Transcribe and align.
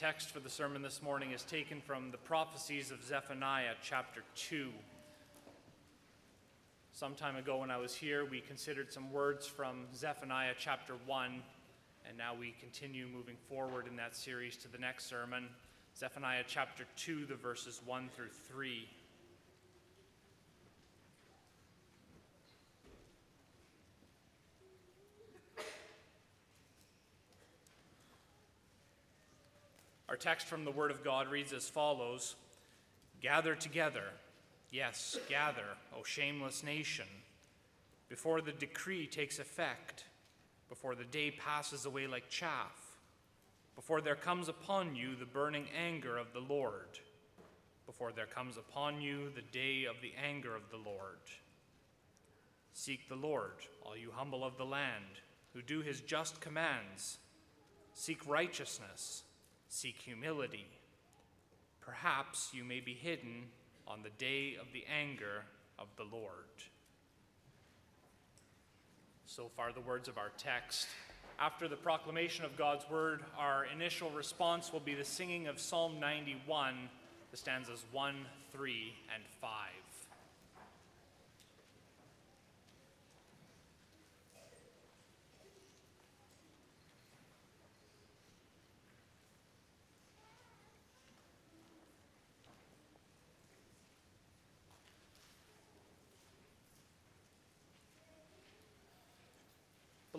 text 0.00 0.30
for 0.30 0.40
the 0.40 0.48
sermon 0.48 0.80
this 0.80 1.02
morning 1.02 1.32
is 1.32 1.42
taken 1.42 1.78
from 1.78 2.10
the 2.10 2.16
prophecies 2.16 2.90
of 2.90 3.04
Zephaniah 3.04 3.74
chapter 3.82 4.22
2. 4.34 4.70
Some 6.90 7.14
time 7.14 7.36
ago, 7.36 7.58
when 7.58 7.70
I 7.70 7.76
was 7.76 7.94
here, 7.94 8.24
we 8.24 8.40
considered 8.40 8.90
some 8.90 9.12
words 9.12 9.46
from 9.46 9.84
Zephaniah 9.94 10.54
chapter 10.58 10.94
1, 11.04 11.42
and 12.08 12.16
now 12.16 12.32
we 12.34 12.54
continue 12.58 13.08
moving 13.14 13.36
forward 13.46 13.86
in 13.86 13.96
that 13.96 14.16
series 14.16 14.56
to 14.56 14.68
the 14.68 14.78
next 14.78 15.04
sermon, 15.04 15.48
Zephaniah 15.94 16.44
chapter 16.46 16.84
2, 16.96 17.26
the 17.26 17.34
verses 17.34 17.82
1 17.84 18.08
through 18.16 18.30
3. 18.48 18.88
Text 30.20 30.46
from 30.46 30.64
the 30.64 30.70
Word 30.70 30.90
of 30.90 31.02
God 31.02 31.28
reads 31.30 31.52
as 31.52 31.68
follows 31.68 32.36
Gather 33.20 33.54
together, 33.54 34.04
yes, 34.70 35.18
gather, 35.28 35.76
O 35.96 36.02
shameless 36.04 36.62
nation, 36.62 37.06
before 38.08 38.40
the 38.40 38.52
decree 38.52 39.06
takes 39.06 39.38
effect, 39.38 40.04
before 40.68 40.94
the 40.94 41.04
day 41.04 41.30
passes 41.30 41.86
away 41.86 42.06
like 42.06 42.28
chaff, 42.28 42.98
before 43.74 44.00
there 44.00 44.14
comes 44.14 44.48
upon 44.48 44.94
you 44.94 45.16
the 45.16 45.24
burning 45.24 45.66
anger 45.76 46.16
of 46.16 46.32
the 46.32 46.40
Lord, 46.40 46.98
before 47.86 48.12
there 48.12 48.26
comes 48.26 48.56
upon 48.56 49.00
you 49.00 49.30
the 49.34 49.42
day 49.42 49.84
of 49.84 49.96
the 50.00 50.12
anger 50.22 50.54
of 50.54 50.70
the 50.70 50.76
Lord. 50.76 51.18
Seek 52.72 53.08
the 53.08 53.16
Lord, 53.16 53.56
all 53.82 53.96
you 53.96 54.10
humble 54.14 54.44
of 54.44 54.56
the 54.56 54.64
land, 54.64 55.20
who 55.52 55.62
do 55.62 55.80
his 55.80 56.00
just 56.00 56.40
commands. 56.40 57.18
Seek 57.94 58.26
righteousness 58.26 59.24
seek 59.70 59.96
humility. 59.98 60.66
Perhaps 61.80 62.50
you 62.52 62.64
may 62.64 62.80
be 62.80 62.92
hidden 62.92 63.44
on 63.86 64.02
the 64.02 64.10
day 64.18 64.56
of 64.60 64.66
the 64.72 64.84
anger 64.86 65.44
of 65.78 65.86
the 65.96 66.04
Lord. 66.04 66.32
So 69.26 69.48
far, 69.56 69.72
the 69.72 69.80
words 69.80 70.08
of 70.08 70.18
our 70.18 70.32
text. 70.36 70.88
After 71.38 71.68
the 71.68 71.76
proclamation 71.76 72.44
of 72.44 72.56
God's 72.56 72.84
word, 72.90 73.22
our 73.38 73.64
initial 73.64 74.10
response 74.10 74.72
will 74.72 74.80
be 74.80 74.94
the 74.94 75.04
singing 75.04 75.46
of 75.46 75.60
Psalm 75.60 76.00
91, 76.00 76.74
the 77.30 77.36
stanzas 77.36 77.84
1, 77.92 78.14
3, 78.52 78.94
and 79.14 79.22
5. 79.40 79.50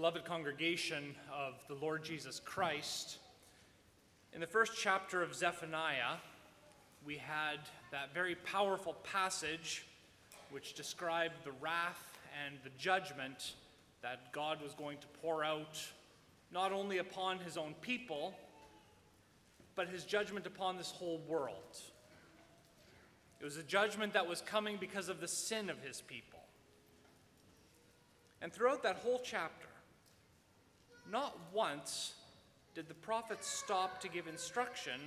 Beloved 0.01 0.25
congregation 0.25 1.13
of 1.31 1.63
the 1.67 1.75
Lord 1.75 2.03
Jesus 2.03 2.41
Christ, 2.43 3.19
in 4.33 4.41
the 4.41 4.47
first 4.47 4.71
chapter 4.75 5.21
of 5.21 5.35
Zephaniah, 5.35 6.15
we 7.05 7.17
had 7.17 7.59
that 7.91 8.11
very 8.11 8.33
powerful 8.33 8.95
passage 9.03 9.85
which 10.49 10.73
described 10.73 11.35
the 11.43 11.51
wrath 11.61 12.17
and 12.43 12.55
the 12.63 12.71
judgment 12.79 13.53
that 14.01 14.33
God 14.33 14.59
was 14.59 14.73
going 14.73 14.97
to 14.97 15.07
pour 15.21 15.43
out 15.43 15.77
not 16.51 16.71
only 16.71 16.97
upon 16.97 17.37
his 17.37 17.55
own 17.55 17.75
people, 17.81 18.33
but 19.75 19.87
his 19.87 20.03
judgment 20.03 20.47
upon 20.47 20.77
this 20.77 20.89
whole 20.89 21.21
world. 21.27 21.77
It 23.39 23.45
was 23.45 23.57
a 23.57 23.63
judgment 23.63 24.13
that 24.13 24.27
was 24.27 24.41
coming 24.41 24.77
because 24.81 25.09
of 25.09 25.21
the 25.21 25.27
sin 25.27 25.69
of 25.69 25.79
his 25.83 26.01
people. 26.01 26.39
And 28.41 28.51
throughout 28.51 28.81
that 28.81 28.95
whole 28.95 29.21
chapter, 29.23 29.67
not 31.11 31.37
once 31.53 32.13
did 32.73 32.87
the 32.87 32.93
prophets 32.93 33.47
stop 33.47 33.99
to 34.01 34.07
give 34.07 34.27
instruction 34.27 34.99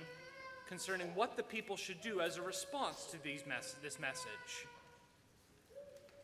concerning 0.67 1.07
what 1.15 1.35
the 1.35 1.43
people 1.43 1.75
should 1.75 1.99
do 2.01 2.21
as 2.21 2.37
a 2.37 2.41
response 2.41 3.05
to 3.05 3.17
mes- 3.25 3.75
this 3.81 3.99
message. 3.99 4.67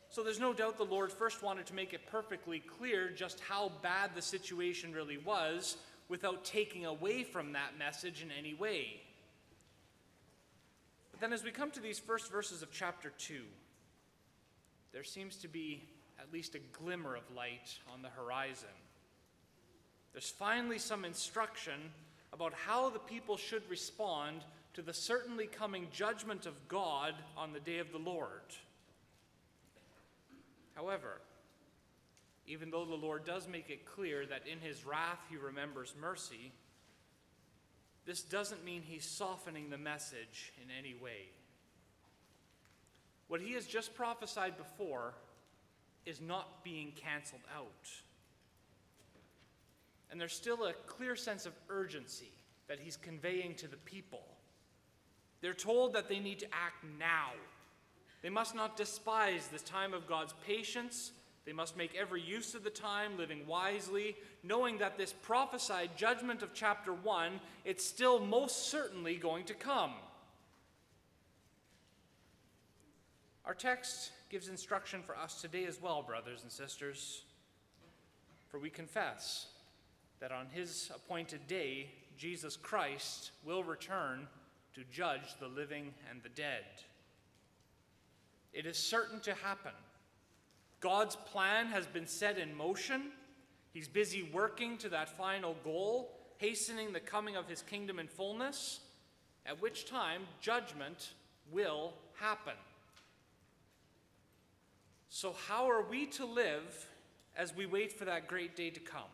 So 0.10 0.24
there's 0.24 0.40
no 0.40 0.54
doubt 0.54 0.78
the 0.78 0.84
Lord 0.84 1.12
first 1.12 1.42
wanted 1.42 1.66
to 1.68 1.74
make 1.74 1.94
it 1.94 2.06
perfectly 2.08 2.60
clear 2.60 3.10
just 3.10 3.40
how 3.40 3.72
bad 3.82 4.12
the 4.14 4.22
situation 4.22 4.94
really 4.94 5.18
was 5.18 5.78
without 6.10 6.44
taking 6.44 6.86
away 6.86 7.24
from 7.24 7.54
that 7.54 7.78
message 7.80 8.22
in 8.22 8.30
any 8.38 8.54
way. 8.54 9.02
But 11.12 11.22
then 11.22 11.34
as 11.34 11.44
we 11.44 11.52
come 11.52 11.72
to 11.72 11.80
these 11.80 11.98
first 11.98 12.32
verses 12.32 12.62
of 12.62 12.72
chapter 12.72 13.14
2, 13.18 13.42
there 14.92 15.04
seems 15.04 15.38
to 15.38 15.48
be 15.48 15.82
at 16.20 16.32
least 16.34 16.56
a 16.56 16.60
glimmer 16.78 17.16
of 17.16 17.24
light 17.36 17.80
on 17.94 18.02
the 18.02 18.10
horizon. 18.10 18.68
There's 20.14 20.30
finally 20.30 20.78
some 20.78 21.06
instruction 21.06 21.80
about 22.34 22.54
how 22.54 22.90
the 22.90 23.00
people 23.00 23.38
should 23.38 23.70
respond 23.70 24.44
to 24.74 24.82
the 24.82 24.94
certainly 24.94 25.48
coming 25.48 25.88
judgment 25.92 26.46
of 26.46 26.68
God 26.68 27.14
on 27.38 27.54
the 27.54 27.60
day 27.60 27.80
of 27.80 27.92
the 27.92 27.98
Lord. 27.98 28.56
However, 30.76 31.22
even 32.48 32.72
though 32.72 32.86
the 32.86 32.96
Lord 32.96 33.26
does 33.26 33.48
make 33.48 33.70
it 33.70 33.86
clear 33.86 34.26
that 34.26 34.48
in 34.48 34.60
his 34.60 34.86
wrath 34.86 35.20
he 35.30 35.38
remembers 35.38 35.94
mercy, 36.00 36.52
this 38.06 38.22
doesn't 38.22 38.66
mean 38.66 38.82
he's 38.82 39.06
softening 39.06 39.70
the 39.70 39.78
message 39.78 40.54
in 40.62 40.70
any 40.78 40.96
way. 40.96 41.30
What 43.28 43.42
he 43.42 43.54
has 43.54 43.66
just 43.66 43.94
prophesied 43.96 44.58
before 44.58 45.14
is 46.06 46.20
not 46.20 46.64
being 46.64 46.92
canceled 46.96 47.42
out. 47.56 47.90
And 50.12 50.20
there's 50.20 50.34
still 50.34 50.66
a 50.66 50.74
clear 50.88 51.16
sense 51.16 51.46
of 51.46 51.54
urgency 51.70 52.32
that 52.68 52.80
he's 52.80 52.98
conveying 52.98 53.56
to 53.56 53.68
the 53.68 53.78
people. 53.78 54.24
They're 55.42 55.54
told 55.54 55.94
that 55.94 56.10
they 56.10 56.20
need 56.20 56.40
to 56.40 56.48
act 56.48 56.84
now. 57.00 57.32
They 58.22 58.30
must 58.30 58.54
not 58.54 58.78
despise 58.78 59.48
this 59.48 59.64
time 59.64 59.94
of 59.94 60.08
God's 60.08 60.34
patience. 60.46 61.12
They 61.46 61.54
must 61.54 61.76
make 61.76 61.96
every 61.96 62.22
use 62.22 62.54
of 62.54 62.64
the 62.64 62.70
time, 62.70 63.18
living 63.18 63.48
wisely, 63.48 64.16
knowing 64.44 64.78
that 64.78 64.98
this 64.98 65.12
prophesied 65.12 65.98
judgment 65.98 66.44
of 66.44 66.54
chapter 66.54 66.94
1, 66.94 67.40
it's 67.66 67.84
still 67.84 68.20
most 68.20 68.70
certainly 68.70 69.16
going 69.16 69.46
to 69.46 69.56
come. 69.56 69.94
Our 73.44 73.56
text 73.56 74.12
gives 74.30 74.50
instruction 74.50 75.02
for 75.04 75.18
us 75.18 75.42
today 75.42 75.66
as 75.66 75.82
well, 75.82 76.04
brothers 76.04 76.44
and 76.44 76.52
sisters. 76.52 77.24
For 78.50 78.60
we 78.60 78.70
confess 78.70 79.48
that 80.22 80.32
on 80.32 80.46
his 80.52 80.92
appointed 80.96 81.48
day, 81.48 81.90
Jesus 82.16 82.56
Christ 82.56 83.32
will 83.44 83.64
return 83.64 84.28
to 84.76 84.84
judge 84.92 85.36
the 85.40 85.48
living 85.48 85.94
and 86.10 86.22
the 86.24 86.30
dead. 86.30 86.64
It 88.54 88.66
is 88.66 88.78
certain 88.78 89.20
to 89.22 89.34
happen. 89.34 89.72
God's 90.80 91.16
plan 91.16 91.68
has 91.68 91.88
been 91.88 92.08
set 92.08 92.38
in 92.38 92.56
motion. 92.56 93.12
He's 93.74 93.88
busy 93.88 94.30
working 94.32 94.78
to 94.78 94.90
that 94.90 95.10
final 95.10 95.56
goal, 95.64 96.12
hastening 96.38 96.94
the 96.94 97.00
coming 97.00 97.36
of 97.36 97.48
his 97.48 97.64
kingdom 97.64 97.98
in 97.98 98.08
fullness, 98.08 98.80
at 99.46 99.62
which 99.62 99.86
time 99.86 100.22
judgment 100.40 101.14
will 101.52 101.94
happen. 102.20 102.54
So, 105.10 105.36
how 105.48 105.70
are 105.70 105.84
we 105.84 106.06
to 106.08 106.26
live 106.26 106.88
as 107.36 107.56
we 107.56 107.66
wait 107.66 107.92
for 107.92 108.06
that 108.06 108.28
great 108.28 108.56
day 108.56 108.70
to 108.70 108.80
come? 108.80 109.10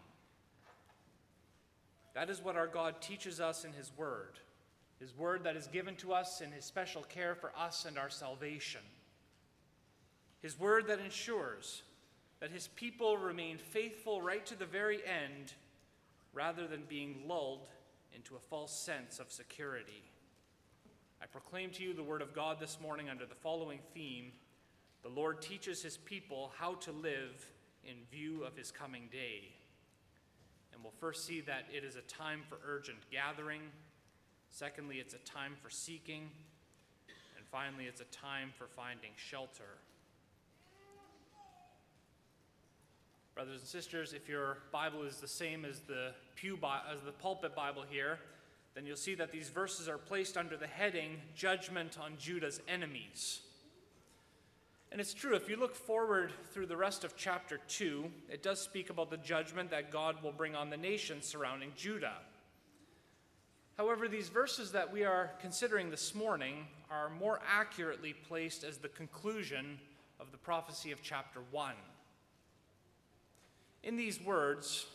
That 2.18 2.32
is 2.32 2.44
what 2.44 2.56
our 2.56 2.66
God 2.66 3.00
teaches 3.00 3.40
us 3.40 3.64
in 3.64 3.74
His 3.74 3.92
Word, 3.96 4.40
His 5.00 5.16
Word 5.16 5.44
that 5.44 5.56
is 5.56 5.68
given 5.68 5.96
to 5.98 6.14
us 6.14 6.42
in 6.42 6.52
His 6.52 6.66
special 6.66 7.04
care 7.04 7.36
for 7.36 7.52
us 7.56 7.86
and 7.86 7.96
our 7.96 8.10
salvation. 8.10 8.82
His 10.42 10.60
Word 10.60 10.88
that 10.88 11.00
ensures 11.00 11.84
that 12.40 12.50
His 12.50 12.70
people 12.70 13.18
remain 13.18 13.60
faithful 13.60 14.20
right 14.20 14.44
to 14.48 14.58
the 14.58 14.66
very 14.66 14.98
end 15.06 15.54
rather 16.34 16.66
than 16.66 16.86
being 16.90 17.22
lulled 17.28 17.68
into 18.16 18.36
a 18.36 18.40
false 18.40 18.76
sense 18.76 19.20
of 19.20 19.32
security. 19.32 20.04
I 21.22 21.28
proclaim 21.28 21.70
to 21.74 21.84
you 21.84 21.94
the 21.94 22.02
Word 22.02 22.24
of 22.24 22.34
God 22.34 22.60
this 22.60 22.80
morning 22.82 23.12
under 23.12 23.28
the 23.28 23.36
following 23.36 23.80
theme 23.94 24.32
The 25.04 25.10
Lord 25.10 25.40
teaches 25.40 25.84
His 25.84 25.98
people 25.98 26.52
how 26.58 26.74
to 26.78 26.92
live 26.92 27.46
in 27.84 27.98
view 28.10 28.44
of 28.44 28.58
His 28.58 28.72
coming 28.72 29.08
day. 29.12 29.54
And 30.78 30.84
we'll 30.84 30.94
first 31.00 31.26
see 31.26 31.42
that 31.42 31.64
it 31.76 31.84
is 31.84 31.96
a 31.96 32.02
time 32.02 32.42
for 32.48 32.60
urgent 32.64 33.00
gathering. 33.12 33.62
Secondly, 34.52 34.98
it's 34.98 35.16
a 35.16 35.30
time 35.30 35.54
for 35.60 35.72
seeking. 35.72 36.30
And 37.36 37.48
finally, 37.52 37.86
it's 37.86 38.00
a 38.00 38.06
time 38.06 38.52
for 38.56 38.68
finding 38.68 39.10
shelter. 39.16 39.80
Brothers 43.34 43.62
and 43.62 43.68
sisters, 43.68 44.14
if 44.14 44.30
your 44.30 44.60
Bible 44.72 45.02
is 45.02 45.18
the 45.18 45.28
same 45.28 45.66
as 45.66 45.80
the 45.80 46.12
pew 46.36 46.60
as 46.94 47.02
the 47.02 47.12
pulpit 47.12 47.56
Bible 47.56 47.84
here, 47.90 48.20
then 48.76 48.86
you'll 48.86 48.98
see 48.98 49.16
that 49.16 49.32
these 49.32 49.50
verses 49.50 49.90
are 49.90 49.98
placed 49.98 50.38
under 50.38 50.58
the 50.58 50.68
heading 50.68 51.18
Judgment 51.36 51.98
on 52.00 52.14
Judah's 52.20 52.62
Enemies. 52.68 53.40
And 54.92 55.02
it's 55.02 55.14
true, 55.14 55.36
if 55.36 55.50
you 55.50 55.58
look 55.58 55.76
forward 55.76 56.32
through 56.52 56.68
the 56.68 56.78
rest 56.78 57.04
of 57.04 57.18
chapter 57.18 57.60
2, 57.68 58.10
it 58.30 58.42
does 58.42 58.62
speak 58.62 58.90
about 58.90 59.10
the 59.10 59.18
judgment 59.18 59.70
that 59.72 59.92
God 59.92 60.24
will 60.24 60.32
bring 60.32 60.56
on 60.56 60.70
the 60.70 60.78
nations 60.78 61.26
surrounding 61.26 61.74
Judah. 61.76 62.18
However, 63.78 64.08
these 64.08 64.30
verses 64.30 64.72
that 64.72 64.92
we 64.92 65.04
are 65.04 65.32
considering 65.40 65.92
this 65.92 66.16
morning 66.16 66.68
are 66.90 67.10
more 67.10 67.40
accurately 67.48 68.14
placed 68.14 68.64
as 68.64 68.78
the 68.78 68.88
conclusion 68.88 69.78
of 70.20 70.32
the 70.32 70.38
prophecy 70.38 70.92
of 70.92 71.04
chapter 71.04 71.42
1. 71.52 71.74
In 73.84 73.98
these 73.98 74.22
words, 74.22 74.88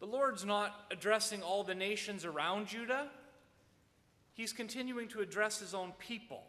the 0.00 0.06
Lord's 0.06 0.44
not 0.44 0.86
addressing 0.90 1.42
all 1.42 1.62
the 1.62 1.74
nations 1.74 2.24
around 2.24 2.66
Judah, 2.66 3.08
He's 4.34 4.52
continuing 4.52 5.08
to 5.08 5.20
address 5.20 5.60
His 5.60 5.74
own 5.74 5.92
people. 5.98 6.42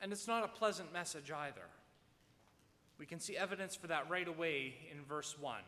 And 0.00 0.12
it's 0.12 0.28
not 0.28 0.44
a 0.44 0.48
pleasant 0.48 0.92
message 0.92 1.30
either. 1.30 1.66
We 2.98 3.06
can 3.06 3.20
see 3.20 3.36
evidence 3.36 3.76
for 3.76 3.86
that 3.88 4.10
right 4.10 4.26
away 4.26 4.74
in 4.90 5.04
verse 5.04 5.36
1. 5.38 5.60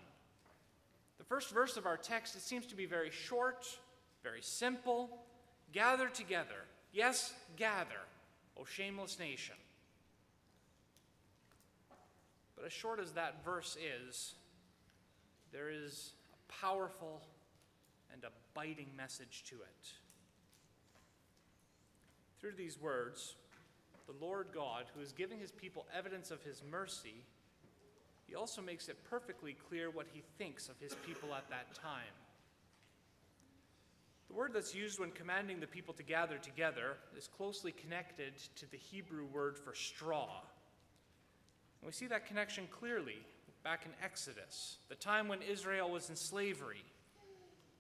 The 1.19 1.25
first 1.25 1.51
verse 1.51 1.77
of 1.77 1.87
our 1.87 1.97
text, 1.97 2.35
it 2.37 2.43
seems 2.43 2.67
to 2.67 2.77
be 2.77 2.87
very 2.87 3.11
short, 3.11 3.67
very 4.23 4.43
simple. 4.43 5.19
Gather 5.73 6.09
together. 6.09 6.65
Yes, 6.93 7.33
gather, 7.57 8.01
O 8.59 8.65
shameless 8.65 9.19
nation. 9.19 9.55
But 12.57 12.67
as 12.67 12.73
short 12.73 13.01
as 13.01 13.13
that 13.13 13.45
verse 13.45 13.77
is, 14.09 14.35
there 15.53 15.71
is 15.71 16.13
a 16.33 16.53
powerful 16.53 17.23
and 18.13 18.25
a 18.25 18.31
biting 18.55 18.89
message 18.97 19.45
to 19.49 19.57
it. 19.57 19.93
Through 22.41 22.53
these 22.57 22.81
words, 22.81 23.37
the 24.11 24.25
Lord 24.25 24.49
God, 24.53 24.85
who 24.95 25.01
is 25.01 25.13
giving 25.13 25.39
his 25.39 25.53
people 25.53 25.87
evidence 25.97 26.31
of 26.31 26.43
his 26.43 26.63
mercy, 26.69 27.25
he 28.27 28.35
also 28.35 28.63
makes 28.63 28.89
it 28.89 28.97
perfectly 29.09 29.57
clear 29.69 29.91
what 29.91 30.07
he 30.13 30.23
thinks 30.39 30.69
of 30.69 30.79
his 30.81 30.95
people 31.07 31.35
at 31.35 31.49
that 31.51 31.75
time. 31.75 32.15
The 34.29 34.35
word 34.35 34.53
that's 34.55 34.75
used 34.75 34.99
when 34.99 35.11
commanding 35.11 35.61
the 35.61 35.67
people 35.67 35.95
to 35.95 36.03
gather 36.03 36.39
together 36.39 36.97
is 37.17 37.29
closely 37.29 37.73
connected 37.73 38.33
to 38.57 38.71
the 38.71 38.77
Hebrew 38.77 39.27
word 39.27 39.59
for 39.59 39.75
straw. 39.75 40.29
And 41.81 41.87
we 41.87 41.93
see 41.93 42.07
that 42.07 42.27
connection 42.27 42.69
clearly 42.71 43.19
back 43.65 43.85
in 43.85 43.93
Exodus, 44.05 44.79
the 44.89 44.95
time 44.95 45.29
when 45.29 45.43
Israel 45.43 45.91
was 45.91 46.11
in 46.11 46.17
slavery. 46.17 46.85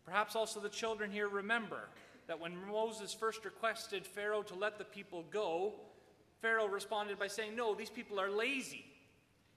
Perhaps 0.05 0.35
also 0.35 0.61
the 0.61 0.69
children 0.69 1.11
here 1.11 1.29
remember 1.29 1.88
that 2.27 2.38
when 2.38 2.56
Moses 2.69 3.15
first 3.15 3.44
requested 3.44 4.06
Pharaoh 4.06 4.43
to 4.43 4.55
let 4.55 4.79
the 4.79 4.85
people 4.85 5.25
go, 5.31 5.75
Pharaoh 6.40 6.69
responded 6.69 7.19
by 7.19 7.26
saying, 7.26 7.56
No, 7.56 7.75
these 7.75 7.90
people 7.90 8.20
are 8.20 8.31
lazy. 8.31 8.84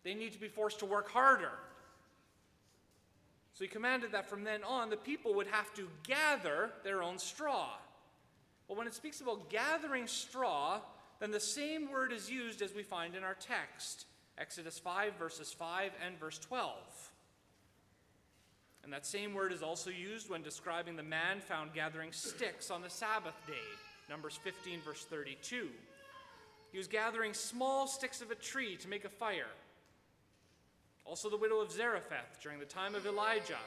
They 0.04 0.14
need 0.14 0.34
to 0.34 0.40
be 0.40 0.48
forced 0.48 0.80
to 0.80 0.86
work 0.86 1.10
harder. 1.10 1.52
So 3.54 3.64
he 3.64 3.68
commanded 3.68 4.12
that 4.12 4.30
from 4.30 4.44
then 4.44 4.64
on, 4.64 4.90
the 4.90 4.98
people 4.98 5.36
would 5.36 5.48
have 5.48 5.74
to 5.76 5.88
gather 6.08 6.72
their 6.84 7.04
own 7.04 7.20
straw. 7.20 7.68
But 8.68 8.78
when 8.78 8.88
it 8.88 8.96
speaks 8.96 9.22
about 9.22 9.50
gathering 9.50 10.08
straw, 10.08 10.80
then 11.20 11.32
the 11.32 11.40
same 11.40 11.92
word 11.92 12.12
is 12.12 12.30
used 12.30 12.62
as 12.62 12.74
we 12.74 12.84
find 12.84 13.16
in 13.16 13.24
our 13.24 13.36
text 13.36 14.06
Exodus 14.38 14.80
5, 14.80 15.14
verses 15.20 15.54
5 15.54 15.92
and 16.06 16.20
verse 16.20 16.40
12. 16.40 16.74
And 18.84 18.92
that 18.92 19.06
same 19.06 19.34
word 19.34 19.54
is 19.54 19.62
also 19.64 19.90
used 19.90 20.30
when 20.30 20.42
describing 20.42 20.96
the 20.96 21.04
man 21.04 21.40
found 21.40 21.74
gathering 21.74 22.12
sticks 22.12 22.72
on 22.72 22.82
the 22.82 22.90
Sabbath 22.90 23.36
day, 23.48 23.54
Numbers 24.10 24.38
15, 24.44 24.82
verse 24.82 25.06
32. 25.06 25.70
He 26.74 26.80
was 26.80 26.88
gathering 26.88 27.36
small 27.36 27.86
sticks 27.86 28.20
of 28.20 28.32
a 28.32 28.36
tree 28.36 28.76
to 28.78 28.88
make 28.90 29.06
a 29.06 29.10
fire. 29.10 29.52
Also, 31.06 31.30
the 31.30 31.38
widow 31.38 31.60
of 31.60 31.72
Zarephath 31.72 32.42
during 32.42 32.58
the 32.58 32.66
time 32.66 32.96
of 32.96 33.06
Elijah, 33.06 33.60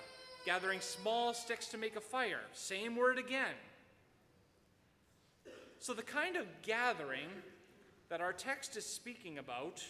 gathering 0.45 0.81
small 0.81 1.33
sticks 1.33 1.69
to 1.69 1.79
make 1.79 1.95
a 1.95 2.01
fire. 2.01 2.41
Same 2.53 2.97
word 2.97 3.17
again. 3.17 3.55
So, 5.79 5.95
the 5.95 6.03
kind 6.03 6.35
of 6.35 6.47
gathering 6.63 7.29
that 8.09 8.21
our 8.21 8.33
text 8.33 8.77
is 8.77 8.85
speaking 8.85 9.39
about, 9.39 9.85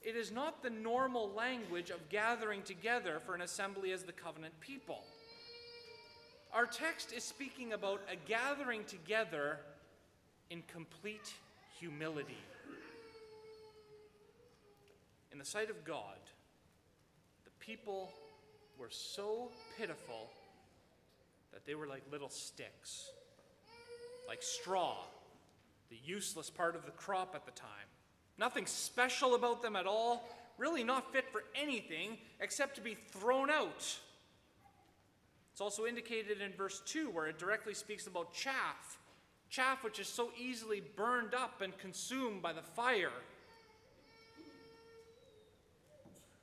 it 0.00 0.16
is 0.16 0.32
not 0.32 0.62
the 0.62 0.70
normal 0.70 1.30
language 1.32 1.90
of 1.90 2.08
gathering 2.08 2.62
together 2.62 3.20
for 3.26 3.34
an 3.34 3.42
assembly 3.42 3.92
as 3.92 4.04
the 4.04 4.12
covenant 4.12 4.58
people. 4.60 5.04
Our 6.54 6.64
text 6.64 7.12
is 7.12 7.22
speaking 7.22 7.74
about 7.74 8.00
a 8.10 8.16
gathering 8.16 8.84
together 8.84 9.58
in 10.48 10.62
complete 10.72 11.34
humility. 11.78 12.38
In 15.32 15.38
the 15.38 15.44
sight 15.44 15.70
of 15.70 15.84
God, 15.84 16.18
the 17.44 17.50
people 17.64 18.10
were 18.78 18.90
so 18.90 19.50
pitiful 19.78 20.30
that 21.52 21.66
they 21.66 21.74
were 21.74 21.86
like 21.86 22.02
little 22.10 22.28
sticks, 22.28 23.10
like 24.28 24.42
straw, 24.42 24.96
the 25.90 25.98
useless 26.04 26.50
part 26.50 26.74
of 26.74 26.84
the 26.84 26.90
crop 26.92 27.34
at 27.34 27.44
the 27.44 27.52
time. 27.52 27.68
Nothing 28.38 28.66
special 28.66 29.34
about 29.34 29.62
them 29.62 29.76
at 29.76 29.86
all, 29.86 30.28
really 30.58 30.84
not 30.84 31.12
fit 31.12 31.24
for 31.30 31.44
anything 31.54 32.18
except 32.40 32.74
to 32.76 32.80
be 32.80 32.96
thrown 33.12 33.50
out. 33.50 33.98
It's 35.52 35.60
also 35.60 35.86
indicated 35.86 36.40
in 36.40 36.52
verse 36.52 36.82
2 36.86 37.10
where 37.10 37.26
it 37.26 37.38
directly 37.38 37.74
speaks 37.74 38.06
about 38.06 38.34
chaff 38.34 38.98
chaff 39.50 39.84
which 39.84 39.98
is 39.98 40.08
so 40.08 40.30
easily 40.38 40.82
burned 40.96 41.34
up 41.34 41.60
and 41.60 41.76
consumed 41.78 42.42
by 42.42 42.52
the 42.52 42.62
fire. 42.62 43.10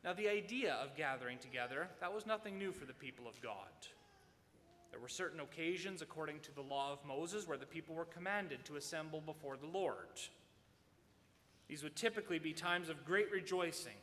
Now, 0.03 0.13
the 0.13 0.27
idea 0.27 0.73
of 0.83 0.97
gathering 0.97 1.37
together, 1.37 1.87
that 2.01 2.13
was 2.13 2.25
nothing 2.25 2.57
new 2.57 2.73
for 2.73 2.85
the 2.85 2.93
people 2.93 3.25
of 3.27 3.41
God. 3.41 3.69
There 4.91 4.99
were 4.99 5.07
certain 5.07 5.39
occasions, 5.39 6.01
according 6.01 6.41
to 6.41 6.53
the 6.53 6.61
law 6.61 6.91
of 6.91 7.05
Moses, 7.05 7.47
where 7.47 7.57
the 7.57 7.65
people 7.65 7.95
were 7.95 8.05
commanded 8.05 8.63
to 8.65 8.75
assemble 8.75 9.21
before 9.21 9.55
the 9.57 9.65
Lord. 9.65 10.19
These 11.67 11.83
would 11.83 11.95
typically 11.95 12.37
be 12.37 12.53
times 12.53 12.89
of 12.89 13.05
great 13.05 13.31
rejoicing. 13.31 13.95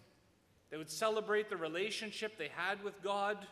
They 0.71 0.77
would 0.77 0.91
celebrate 0.91 1.51
the 1.51 1.57
relationship 1.57 2.39
they 2.39 2.51
had 2.57 2.83
with 2.83 3.03
God, 3.03 3.47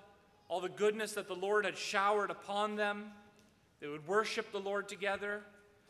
all 0.49 0.61
the 0.61 0.69
goodness 0.69 1.13
that 1.13 1.29
the 1.29 1.35
Lord 1.35 1.65
had 1.65 1.77
showered 1.77 2.31
upon 2.31 2.77
them. 2.77 3.13
They 3.81 3.89
would 3.89 4.07
worship 4.07 4.53
the 4.53 4.61
Lord 4.61 4.89
together. 4.89 5.43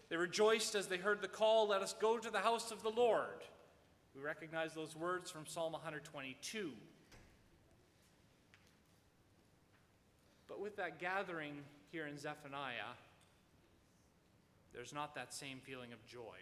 They 0.08 0.16
rejoiced 0.16 0.74
as 0.74 0.86
they 0.86 0.96
heard 0.96 1.20
the 1.22 1.28
call, 1.28 1.68
Let 1.68 1.82
us 1.82 1.94
go 2.00 2.18
to 2.18 2.30
the 2.30 2.38
house 2.38 2.70
of 2.70 2.82
the 2.82 2.90
Lord. 2.90 3.44
We 4.14 4.22
recognize 4.22 4.74
those 4.74 4.96
words 4.96 5.30
from 5.30 5.46
Psalm 5.46 5.72
122. 5.72 6.72
But 10.48 10.60
with 10.60 10.76
that 10.76 10.98
gathering 10.98 11.58
here 11.92 12.06
in 12.06 12.18
Zephaniah, 12.18 12.96
there's 14.74 14.92
not 14.92 15.14
that 15.14 15.32
same 15.32 15.58
feeling 15.60 15.92
of 15.92 16.04
joy. 16.06 16.36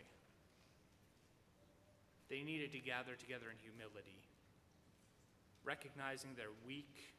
They 2.29 2.43
needed 2.43 2.73
to 2.73 2.79
gather 2.79 3.15
together 3.15 3.47
in 3.51 3.59
humility, 3.59 4.23
recognizing 5.65 6.31
their 6.37 6.51
weak 6.67 7.15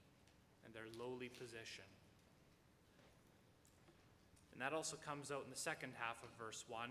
and 0.65 0.73
their 0.73 0.87
lowly 0.99 1.29
position. 1.29 1.85
And 4.57 4.65
that 4.65 4.73
also 4.73 4.97
comes 5.05 5.31
out 5.31 5.43
in 5.43 5.51
the 5.51 5.55
second 5.55 5.93
half 5.99 6.23
of 6.23 6.29
verse 6.43 6.65
1. 6.67 6.89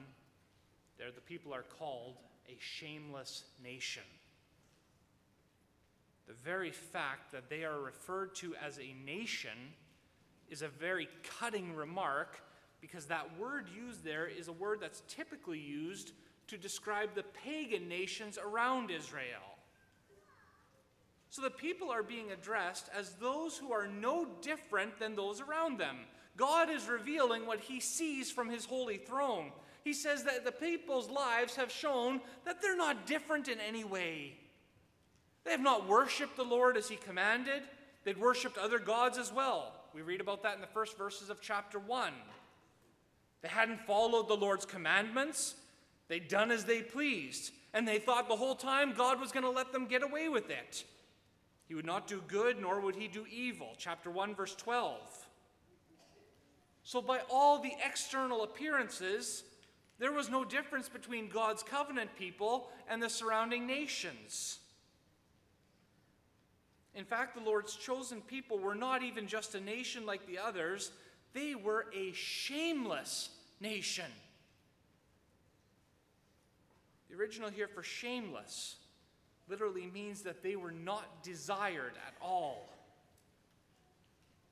There, 0.99 1.11
the 1.13 1.21
people 1.21 1.53
are 1.53 1.65
called 1.65 2.15
a 2.49 2.57
shameless 2.61 3.43
nation. 3.61 4.05
The 6.29 6.35
very 6.45 6.71
fact 6.71 7.33
that 7.33 7.51
they 7.51 7.65
are 7.65 7.81
referred 7.81 8.37
to 8.37 8.55
as 8.65 8.79
a 8.79 8.95
nation 9.05 9.75
is 10.49 10.63
a 10.63 10.69
very 10.69 11.09
cutting 11.41 11.75
remark 11.75 12.39
because 12.81 13.07
that 13.07 13.37
word 13.37 13.67
used 13.75 14.05
there 14.05 14.29
is 14.29 14.47
a 14.47 14.53
word 14.53 14.79
that's 14.81 15.03
typically 15.09 15.59
used 15.59 16.13
to 16.47 16.57
describe 16.57 17.17
the 17.17 17.25
pagan 17.45 17.89
nations 17.89 18.39
around 18.39 18.93
Israel. 18.93 19.57
So 21.31 21.43
the 21.43 21.51
people 21.51 21.91
are 21.91 22.05
being 22.05 22.31
addressed 22.31 22.89
as 22.97 23.15
those 23.15 23.59
who 23.59 23.73
are 23.73 23.89
no 23.89 24.29
different 24.41 25.01
than 25.01 25.17
those 25.17 25.41
around 25.41 25.81
them. 25.81 25.97
God 26.37 26.71
is 26.71 26.89
revealing 26.89 27.47
what 27.47 27.61
he 27.61 27.81
sees 27.81 28.31
from 28.31 28.51
his 28.51 28.65
holy 28.65 28.99
throne. 28.99 29.53
He 29.85 29.93
says 29.93 30.25
that 30.25 30.45
the 30.45 30.53
people's 30.53 31.09
lives 31.09 31.57
have 31.57 31.71
shown 31.71 32.21
that 32.45 32.61
they're 32.61 32.77
not 32.77 33.07
different 33.07 33.49
in 33.49 33.59
any 33.61 33.85
way. 33.85 34.37
They 35.45 35.53
have 35.53 35.61
not 35.61 35.89
worshiped 35.89 36.37
the 36.37 36.43
Lord 36.43 36.77
as 36.77 36.89
he 36.89 36.97
commanded, 36.97 37.63
they'd 38.05 38.19
worshiped 38.19 38.59
other 38.59 38.79
gods 38.79 39.17
as 39.17 39.33
well. 39.33 39.73
We 39.95 40.03
read 40.03 40.21
about 40.21 40.43
that 40.43 40.57
in 40.57 40.61
the 40.61 40.67
first 40.67 40.99
verses 40.99 41.31
of 41.31 41.41
chapter 41.41 41.79
1. 41.79 42.13
They 43.43 43.49
hadn't 43.49 43.87
followed 43.87 44.29
the 44.29 44.37
Lord's 44.37 44.67
commandments, 44.67 45.55
they'd 46.09 46.29
done 46.29 46.51
as 46.51 46.65
they 46.65 46.83
pleased, 46.83 47.53
and 47.73 47.87
they 47.87 47.99
thought 47.99 48.29
the 48.29 48.37
whole 48.37 48.57
time 48.57 48.93
God 48.93 49.21
was 49.21 49.33
going 49.33 49.45
to 49.45 49.51
let 49.51 49.73
them 49.73 49.87
get 49.87 50.03
away 50.03 50.29
with 50.29 50.51
it. 50.51 50.85
He 51.69 51.75
would 51.75 51.85
not 51.85 52.07
do 52.07 52.23
good, 52.27 52.61
nor 52.61 52.81
would 52.81 52.97
he 52.97 53.09
do 53.09 53.25
evil. 53.31 53.75
Chapter 53.79 54.11
1, 54.11 54.35
verse 54.35 54.55
12. 54.55 55.26
So, 56.87 57.03
by 57.03 57.19
all 57.29 57.59
the 57.59 57.73
external 57.85 58.45
appearances, 58.45 59.43
there 59.99 60.13
was 60.13 60.31
no 60.31 60.45
difference 60.45 60.89
between 60.89 61.29
God's 61.29 61.65
covenant 61.65 62.11
people 62.17 62.71
and 62.89 63.03
the 63.03 63.11
surrounding 63.11 63.67
nations. 63.67 64.61
In 66.95 67.05
fact, 67.05 67.35
the 67.35 67.43
Lord's 67.43 67.75
chosen 67.75 68.21
people 68.21 68.61
were 68.61 68.77
not 68.77 69.03
even 69.03 69.27
just 69.27 69.57
a 69.57 69.61
nation 69.61 70.07
like 70.07 70.29
the 70.29 70.39
others, 70.39 70.93
they 71.35 71.57
were 71.57 71.87
a 71.93 72.13
shameless 72.13 73.31
nation. 73.59 74.13
The 77.11 77.17
original 77.17 77.51
here 77.51 77.67
for 77.67 77.83
shameless 77.83 78.77
literally 79.49 79.91
means 79.93 80.23
that 80.23 80.41
they 80.41 80.55
were 80.55 80.71
not 80.71 81.25
desired 81.25 81.95
at 82.07 82.15
all. 82.23 82.76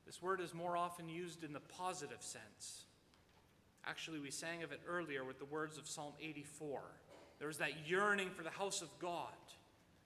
This 0.06 0.20
word 0.22 0.40
is 0.40 0.54
more 0.54 0.76
often 0.76 1.08
used 1.08 1.44
in 1.44 1.52
the 1.52 1.60
positive 1.60 2.22
sense. 2.22 2.84
Actually, 3.86 4.20
we 4.20 4.30
sang 4.30 4.62
of 4.62 4.72
it 4.72 4.80
earlier 4.88 5.24
with 5.24 5.38
the 5.38 5.44
words 5.44 5.78
of 5.78 5.86
Psalm 5.86 6.12
84. 6.20 6.80
There 7.38 7.48
was 7.48 7.58
that 7.58 7.86
yearning 7.86 8.30
for 8.30 8.42
the 8.42 8.50
house 8.50 8.82
of 8.82 8.88
God, 8.98 9.28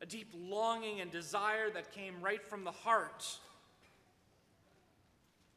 a 0.00 0.06
deep 0.06 0.32
longing 0.34 1.00
and 1.00 1.10
desire 1.10 1.70
that 1.70 1.92
came 1.92 2.20
right 2.20 2.44
from 2.44 2.64
the 2.64 2.72
heart. 2.72 3.24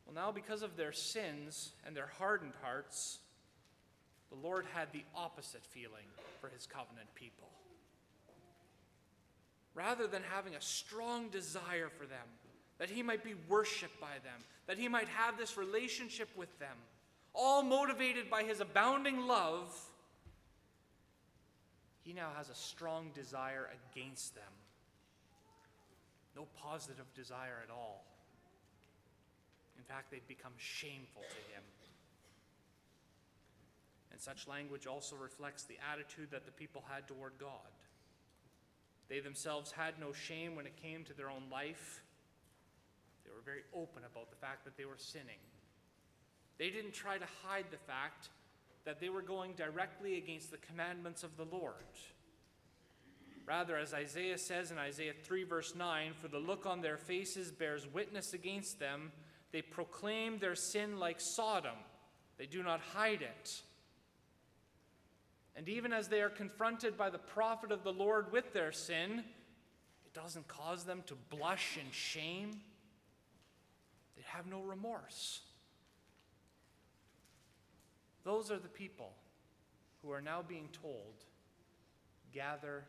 Well, 0.05 0.15
now, 0.15 0.31
because 0.31 0.61
of 0.61 0.75
their 0.75 0.91
sins 0.91 1.71
and 1.85 1.95
their 1.95 2.09
hardened 2.17 2.53
hearts, 2.61 3.19
the 4.29 4.35
Lord 4.35 4.65
had 4.73 4.91
the 4.91 5.03
opposite 5.15 5.65
feeling 5.65 6.05
for 6.39 6.49
his 6.49 6.65
covenant 6.65 7.13
people. 7.15 7.49
Rather 9.73 10.07
than 10.07 10.21
having 10.29 10.55
a 10.55 10.61
strong 10.61 11.29
desire 11.29 11.89
for 11.89 12.05
them, 12.05 12.27
that 12.81 12.89
he 12.89 13.03
might 13.03 13.23
be 13.23 13.35
worshiped 13.47 14.01
by 14.01 14.13
them, 14.23 14.41
that 14.65 14.75
he 14.75 14.87
might 14.87 15.07
have 15.07 15.37
this 15.37 15.55
relationship 15.55 16.27
with 16.35 16.57
them, 16.57 16.75
all 17.35 17.61
motivated 17.61 18.27
by 18.27 18.41
his 18.41 18.59
abounding 18.59 19.27
love, 19.27 19.71
he 22.01 22.11
now 22.11 22.29
has 22.35 22.49
a 22.49 22.55
strong 22.55 23.11
desire 23.13 23.69
against 23.93 24.33
them. 24.33 24.43
No 26.35 26.47
positive 26.59 27.05
desire 27.13 27.61
at 27.63 27.69
all. 27.69 28.03
In 29.77 29.83
fact, 29.83 30.09
they've 30.09 30.27
become 30.27 30.53
shameful 30.57 31.21
to 31.21 31.53
him. 31.53 31.63
And 34.11 34.19
such 34.19 34.47
language 34.47 34.87
also 34.87 35.15
reflects 35.15 35.65
the 35.65 35.77
attitude 35.93 36.31
that 36.31 36.47
the 36.47 36.51
people 36.51 36.83
had 36.91 37.07
toward 37.07 37.33
God. 37.39 37.49
They 39.07 39.19
themselves 39.19 39.71
had 39.71 39.99
no 39.99 40.13
shame 40.13 40.55
when 40.55 40.65
it 40.65 40.81
came 40.81 41.03
to 41.03 41.13
their 41.13 41.29
own 41.29 41.43
life. 41.51 42.01
They 43.31 43.35
were 43.37 43.45
very 43.45 43.63
open 43.73 44.03
about 44.03 44.29
the 44.29 44.35
fact 44.35 44.65
that 44.65 44.75
they 44.75 44.83
were 44.83 44.97
sinning. 44.97 45.39
They 46.57 46.69
didn't 46.69 46.93
try 46.93 47.17
to 47.17 47.25
hide 47.43 47.65
the 47.71 47.77
fact 47.77 48.27
that 48.83 48.99
they 48.99 49.07
were 49.07 49.21
going 49.21 49.53
directly 49.53 50.17
against 50.17 50.51
the 50.51 50.57
commandments 50.57 51.23
of 51.23 51.37
the 51.37 51.45
Lord. 51.45 51.85
Rather, 53.45 53.77
as 53.77 53.93
Isaiah 53.93 54.37
says 54.37 54.69
in 54.69 54.77
Isaiah 54.77 55.13
3, 55.23 55.45
verse 55.45 55.75
9, 55.75 56.11
for 56.19 56.27
the 56.27 56.39
look 56.39 56.65
on 56.65 56.81
their 56.81 56.97
faces 56.97 57.51
bears 57.51 57.87
witness 57.87 58.33
against 58.33 58.79
them. 58.79 59.13
They 59.51 59.61
proclaim 59.61 60.39
their 60.39 60.55
sin 60.55 60.99
like 60.99 61.21
Sodom, 61.21 61.77
they 62.37 62.47
do 62.47 62.63
not 62.63 62.81
hide 62.81 63.21
it. 63.21 63.61
And 65.55 65.69
even 65.69 65.93
as 65.93 66.07
they 66.07 66.21
are 66.21 66.29
confronted 66.29 66.97
by 66.97 67.09
the 67.09 67.17
prophet 67.17 67.71
of 67.71 67.83
the 67.83 67.93
Lord 67.93 68.31
with 68.31 68.53
their 68.53 68.71
sin, 68.71 69.23
it 70.05 70.13
doesn't 70.13 70.47
cause 70.47 70.83
them 70.83 71.03
to 71.07 71.15
blush 71.29 71.77
in 71.77 71.91
shame. 71.91 72.61
They 74.15 74.23
have 74.25 74.47
no 74.47 74.61
remorse. 74.61 75.41
Those 78.23 78.51
are 78.51 78.59
the 78.59 78.67
people 78.67 79.13
who 80.01 80.11
are 80.11 80.21
now 80.21 80.43
being 80.47 80.69
told 80.71 81.25
gather 82.33 82.85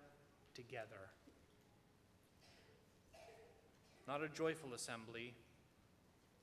together. 0.54 1.10
Not 4.06 4.22
a 4.22 4.28
joyful 4.28 4.74
assembly, 4.74 5.34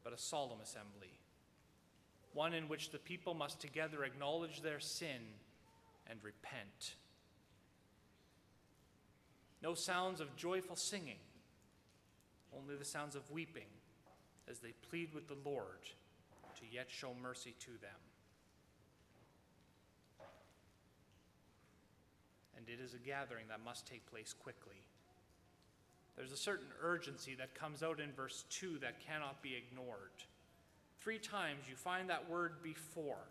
but 0.04 0.14
a 0.14 0.18
solemn 0.18 0.62
assembly. 0.62 1.20
One 2.34 2.54
in 2.54 2.68
which 2.68 2.92
the 2.92 3.00
people 3.00 3.34
must 3.34 3.60
together 3.60 4.04
acknowledge 4.04 4.62
their 4.62 4.80
sin 4.80 5.22
and 6.08 6.20
repent. 6.24 6.96
No 9.62 9.74
sounds 9.74 10.22
of 10.22 10.36
joyful 10.36 10.76
singing, 10.76 11.20
only 12.58 12.76
the 12.76 12.86
sounds 12.86 13.16
of 13.16 13.30
weeping 13.30 13.68
as 14.50 14.60
they 14.60 14.74
plead 14.90 15.14
with 15.14 15.28
the 15.28 15.38
Lord 15.46 15.84
to 16.60 16.66
yet 16.72 16.88
show 16.90 17.12
mercy 17.22 17.56
to 17.60 17.72
them. 17.82 18.00
And 22.58 22.68
it 22.68 22.84
is 22.84 22.94
a 22.94 22.98
gathering 22.98 23.46
that 23.50 23.64
must 23.64 23.88
take 23.88 24.06
place 24.10 24.34
quickly. 24.34 24.82
There's 26.18 26.34
a 26.34 26.38
certain 26.38 26.68
urgency 26.82 27.36
that 27.36 27.56
comes 27.56 27.82
out 27.82 28.02
in 28.02 28.12
verse 28.12 28.44
2 28.50 28.80
that 28.80 29.00
cannot 29.06 29.42
be 29.42 29.56
ignored. 29.56 30.12
Three 31.00 31.20
times 31.20 31.60
you 31.70 31.76
find 31.78 32.10
that 32.10 32.30
word 32.30 32.62
before. 32.62 33.24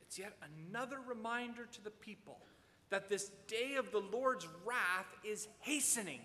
It's 0.00 0.18
yet 0.18 0.32
another 0.70 0.98
reminder 1.06 1.66
to 1.70 1.84
the 1.84 1.90
people 1.90 2.38
that 2.88 3.08
this 3.08 3.30
day 3.48 3.74
of 3.74 3.90
the 3.90 4.02
Lord's 4.12 4.46
wrath 4.64 5.06
is 5.24 5.48
hastening, 5.60 6.20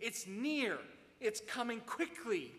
it's 0.00 0.26
near, 0.26 0.78
it's 1.20 1.40
coming 1.46 1.80
quickly. 1.80 2.50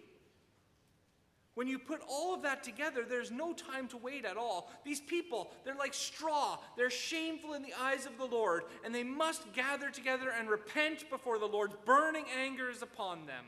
When 1.55 1.67
you 1.67 1.79
put 1.79 2.01
all 2.07 2.33
of 2.33 2.41
that 2.41 2.63
together, 2.63 3.05
there's 3.07 3.31
no 3.31 3.53
time 3.53 3.87
to 3.87 3.97
wait 3.97 4.25
at 4.25 4.35
all. 4.35 4.69
These 4.83 4.99
people, 4.99 5.53
they're 5.63 5.73
like 5.73 5.93
straw. 5.93 6.59
They're 6.75 6.89
shameful 6.89 7.53
in 7.53 7.63
the 7.63 7.73
eyes 7.79 8.05
of 8.05 8.17
the 8.17 8.25
Lord, 8.25 8.63
and 8.83 8.93
they 8.93 9.05
must 9.05 9.53
gather 9.53 9.89
together 9.89 10.33
and 10.37 10.49
repent 10.49 11.09
before 11.09 11.39
the 11.39 11.47
Lord's 11.47 11.75
burning 11.85 12.25
anger 12.37 12.69
is 12.69 12.81
upon 12.81 13.25
them. 13.25 13.45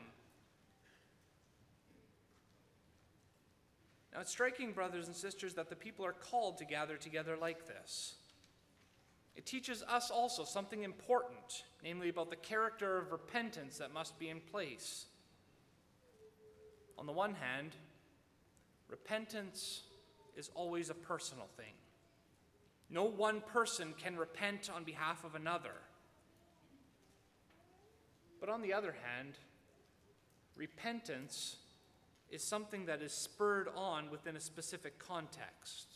Now, 4.14 4.22
it's 4.22 4.30
striking, 4.30 4.72
brothers 4.72 5.06
and 5.06 5.14
sisters, 5.14 5.52
that 5.54 5.68
the 5.68 5.76
people 5.76 6.04
are 6.06 6.14
called 6.14 6.56
to 6.58 6.64
gather 6.64 6.96
together 6.96 7.36
like 7.38 7.66
this. 7.66 8.14
It 9.36 9.44
teaches 9.44 9.82
us 9.82 10.10
also 10.10 10.44
something 10.44 10.82
important, 10.82 11.64
namely 11.84 12.08
about 12.08 12.30
the 12.30 12.36
character 12.36 12.96
of 12.96 13.12
repentance 13.12 13.76
that 13.76 13.92
must 13.92 14.18
be 14.18 14.30
in 14.30 14.40
place. 14.40 15.04
On 16.98 17.06
the 17.06 17.12
one 17.12 17.34
hand, 17.34 17.76
Repentance 18.88 19.82
is 20.36 20.50
always 20.54 20.90
a 20.90 20.94
personal 20.94 21.46
thing. 21.56 21.74
No 22.90 23.04
one 23.04 23.40
person 23.40 23.94
can 24.02 24.16
repent 24.16 24.70
on 24.74 24.84
behalf 24.84 25.24
of 25.24 25.34
another. 25.34 25.74
But 28.40 28.48
on 28.48 28.62
the 28.62 28.72
other 28.72 28.94
hand, 29.04 29.34
repentance 30.56 31.56
is 32.30 32.42
something 32.42 32.86
that 32.86 33.02
is 33.02 33.12
spurred 33.12 33.68
on 33.74 34.10
within 34.10 34.36
a 34.36 34.40
specific 34.40 34.98
context. 34.98 35.88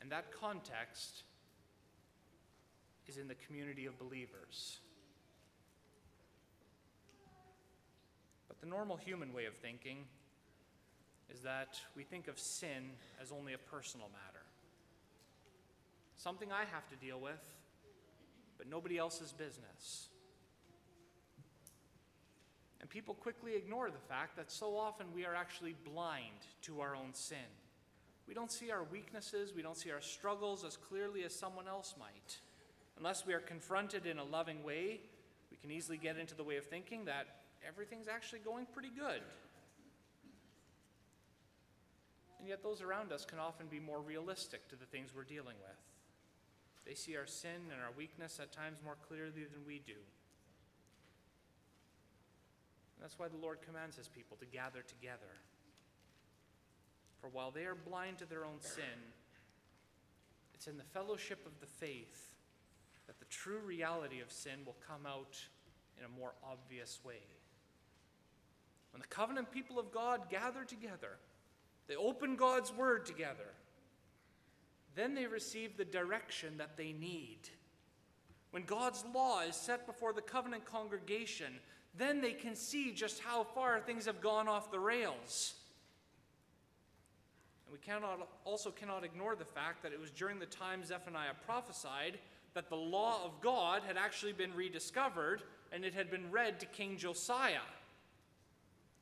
And 0.00 0.10
that 0.12 0.32
context 0.32 1.22
is 3.06 3.18
in 3.18 3.28
the 3.28 3.34
community 3.34 3.86
of 3.86 3.98
believers. 3.98 4.80
But 8.48 8.60
the 8.60 8.66
normal 8.66 8.96
human 8.96 9.32
way 9.32 9.46
of 9.46 9.54
thinking 9.54 10.04
is 11.32 11.40
that 11.40 11.80
we 11.96 12.04
think 12.04 12.28
of 12.28 12.38
sin 12.38 12.90
as 13.20 13.32
only 13.32 13.52
a 13.52 13.58
personal 13.58 14.08
matter. 14.08 14.44
Something 16.16 16.52
I 16.52 16.64
have 16.72 16.88
to 16.88 16.96
deal 16.96 17.20
with, 17.20 17.42
but 18.58 18.68
nobody 18.68 18.98
else's 18.98 19.32
business. 19.32 20.08
And 22.80 22.88
people 22.88 23.14
quickly 23.14 23.56
ignore 23.56 23.90
the 23.90 23.98
fact 24.08 24.36
that 24.36 24.50
so 24.50 24.76
often 24.76 25.06
we 25.14 25.24
are 25.24 25.34
actually 25.34 25.74
blind 25.84 26.46
to 26.62 26.80
our 26.80 26.94
own 26.94 27.12
sin. 27.12 27.38
We 28.28 28.34
don't 28.34 28.50
see 28.50 28.70
our 28.70 28.84
weaknesses, 28.84 29.52
we 29.54 29.62
don't 29.62 29.76
see 29.76 29.90
our 29.90 30.00
struggles 30.00 30.64
as 30.64 30.76
clearly 30.76 31.24
as 31.24 31.34
someone 31.34 31.68
else 31.68 31.94
might. 31.98 32.38
Unless 32.98 33.26
we 33.26 33.34
are 33.34 33.40
confronted 33.40 34.06
in 34.06 34.18
a 34.18 34.24
loving 34.24 34.62
way, 34.64 35.00
we 35.50 35.56
can 35.56 35.70
easily 35.70 35.98
get 35.98 36.16
into 36.16 36.34
the 36.34 36.44
way 36.44 36.56
of 36.56 36.64
thinking 36.64 37.04
that 37.04 37.26
everything's 37.66 38.08
actually 38.08 38.40
going 38.40 38.66
pretty 38.72 38.90
good. 38.96 39.20
And 42.38 42.48
yet, 42.48 42.62
those 42.62 42.82
around 42.82 43.12
us 43.12 43.24
can 43.24 43.38
often 43.38 43.66
be 43.66 43.80
more 43.80 44.00
realistic 44.00 44.68
to 44.68 44.76
the 44.76 44.84
things 44.84 45.10
we're 45.14 45.24
dealing 45.24 45.56
with. 45.60 45.78
They 46.86 46.94
see 46.94 47.16
our 47.16 47.26
sin 47.26 47.72
and 47.72 47.80
our 47.82 47.90
weakness 47.96 48.38
at 48.40 48.52
times 48.52 48.78
more 48.84 48.96
clearly 49.08 49.44
than 49.44 49.66
we 49.66 49.80
do. 49.84 49.98
And 52.94 53.02
that's 53.02 53.18
why 53.18 53.28
the 53.28 53.36
Lord 53.36 53.62
commands 53.62 53.96
his 53.96 54.08
people 54.08 54.36
to 54.38 54.46
gather 54.46 54.82
together. 54.82 55.40
For 57.20 57.28
while 57.28 57.50
they 57.50 57.64
are 57.64 57.74
blind 57.74 58.18
to 58.18 58.26
their 58.26 58.44
own 58.44 58.60
sin, 58.60 59.12
it's 60.54 60.68
in 60.68 60.78
the 60.78 60.84
fellowship 60.84 61.44
of 61.44 61.58
the 61.60 61.66
faith 61.66 62.36
that 63.06 63.18
the 63.18 63.24
true 63.26 63.60
reality 63.64 64.20
of 64.20 64.30
sin 64.30 64.60
will 64.64 64.76
come 64.86 65.06
out 65.06 65.36
in 65.98 66.04
a 66.04 66.18
more 66.18 66.34
obvious 66.44 67.00
way. 67.04 67.22
When 68.92 69.00
the 69.00 69.08
covenant 69.08 69.50
people 69.50 69.78
of 69.78 69.92
God 69.92 70.30
gather 70.30 70.64
together, 70.64 71.18
They 71.88 71.96
open 71.96 72.36
God's 72.36 72.72
word 72.72 73.06
together. 73.06 73.54
Then 74.94 75.14
they 75.14 75.26
receive 75.26 75.76
the 75.76 75.84
direction 75.84 76.56
that 76.58 76.76
they 76.76 76.92
need. 76.92 77.40
When 78.50 78.64
God's 78.64 79.04
law 79.14 79.42
is 79.42 79.54
set 79.54 79.86
before 79.86 80.12
the 80.12 80.22
covenant 80.22 80.64
congregation, 80.64 81.60
then 81.96 82.20
they 82.20 82.32
can 82.32 82.56
see 82.56 82.92
just 82.92 83.20
how 83.20 83.44
far 83.44 83.80
things 83.80 84.06
have 84.06 84.20
gone 84.20 84.48
off 84.48 84.70
the 84.70 84.78
rails. 84.78 85.54
And 87.66 87.72
we 87.72 87.78
cannot, 87.78 88.28
also 88.44 88.70
cannot 88.70 89.04
ignore 89.04 89.36
the 89.36 89.44
fact 89.44 89.82
that 89.82 89.92
it 89.92 90.00
was 90.00 90.10
during 90.10 90.38
the 90.38 90.46
time 90.46 90.84
Zephaniah 90.84 91.34
prophesied 91.44 92.18
that 92.54 92.70
the 92.70 92.76
law 92.76 93.24
of 93.24 93.40
God 93.42 93.82
had 93.86 93.96
actually 93.98 94.32
been 94.32 94.54
rediscovered 94.54 95.42
and 95.72 95.84
it 95.84 95.92
had 95.92 96.10
been 96.10 96.30
read 96.30 96.60
to 96.60 96.66
King 96.66 96.96
Josiah. 96.96 97.58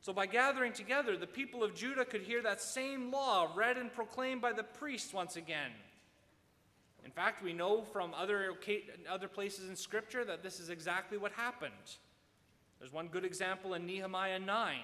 So, 0.04 0.12
by 0.12 0.26
gathering 0.26 0.74
together, 0.74 1.16
the 1.16 1.26
people 1.26 1.64
of 1.64 1.74
Judah 1.74 2.04
could 2.04 2.20
hear 2.20 2.42
that 2.42 2.60
same 2.60 3.10
law 3.10 3.50
read 3.56 3.78
and 3.78 3.90
proclaimed 3.90 4.42
by 4.42 4.52
the 4.52 4.62
priests 4.62 5.14
once 5.14 5.36
again. 5.36 5.70
In 7.06 7.10
fact, 7.10 7.42
we 7.42 7.54
know 7.54 7.84
from 7.90 8.12
other, 8.12 8.52
other 9.10 9.28
places 9.28 9.70
in 9.70 9.76
Scripture 9.76 10.22
that 10.26 10.42
this 10.42 10.60
is 10.60 10.68
exactly 10.68 11.16
what 11.16 11.32
happened. 11.32 11.72
There's 12.78 12.92
one 12.92 13.08
good 13.08 13.24
example 13.24 13.72
in 13.72 13.86
Nehemiah 13.86 14.40
9. 14.40 14.76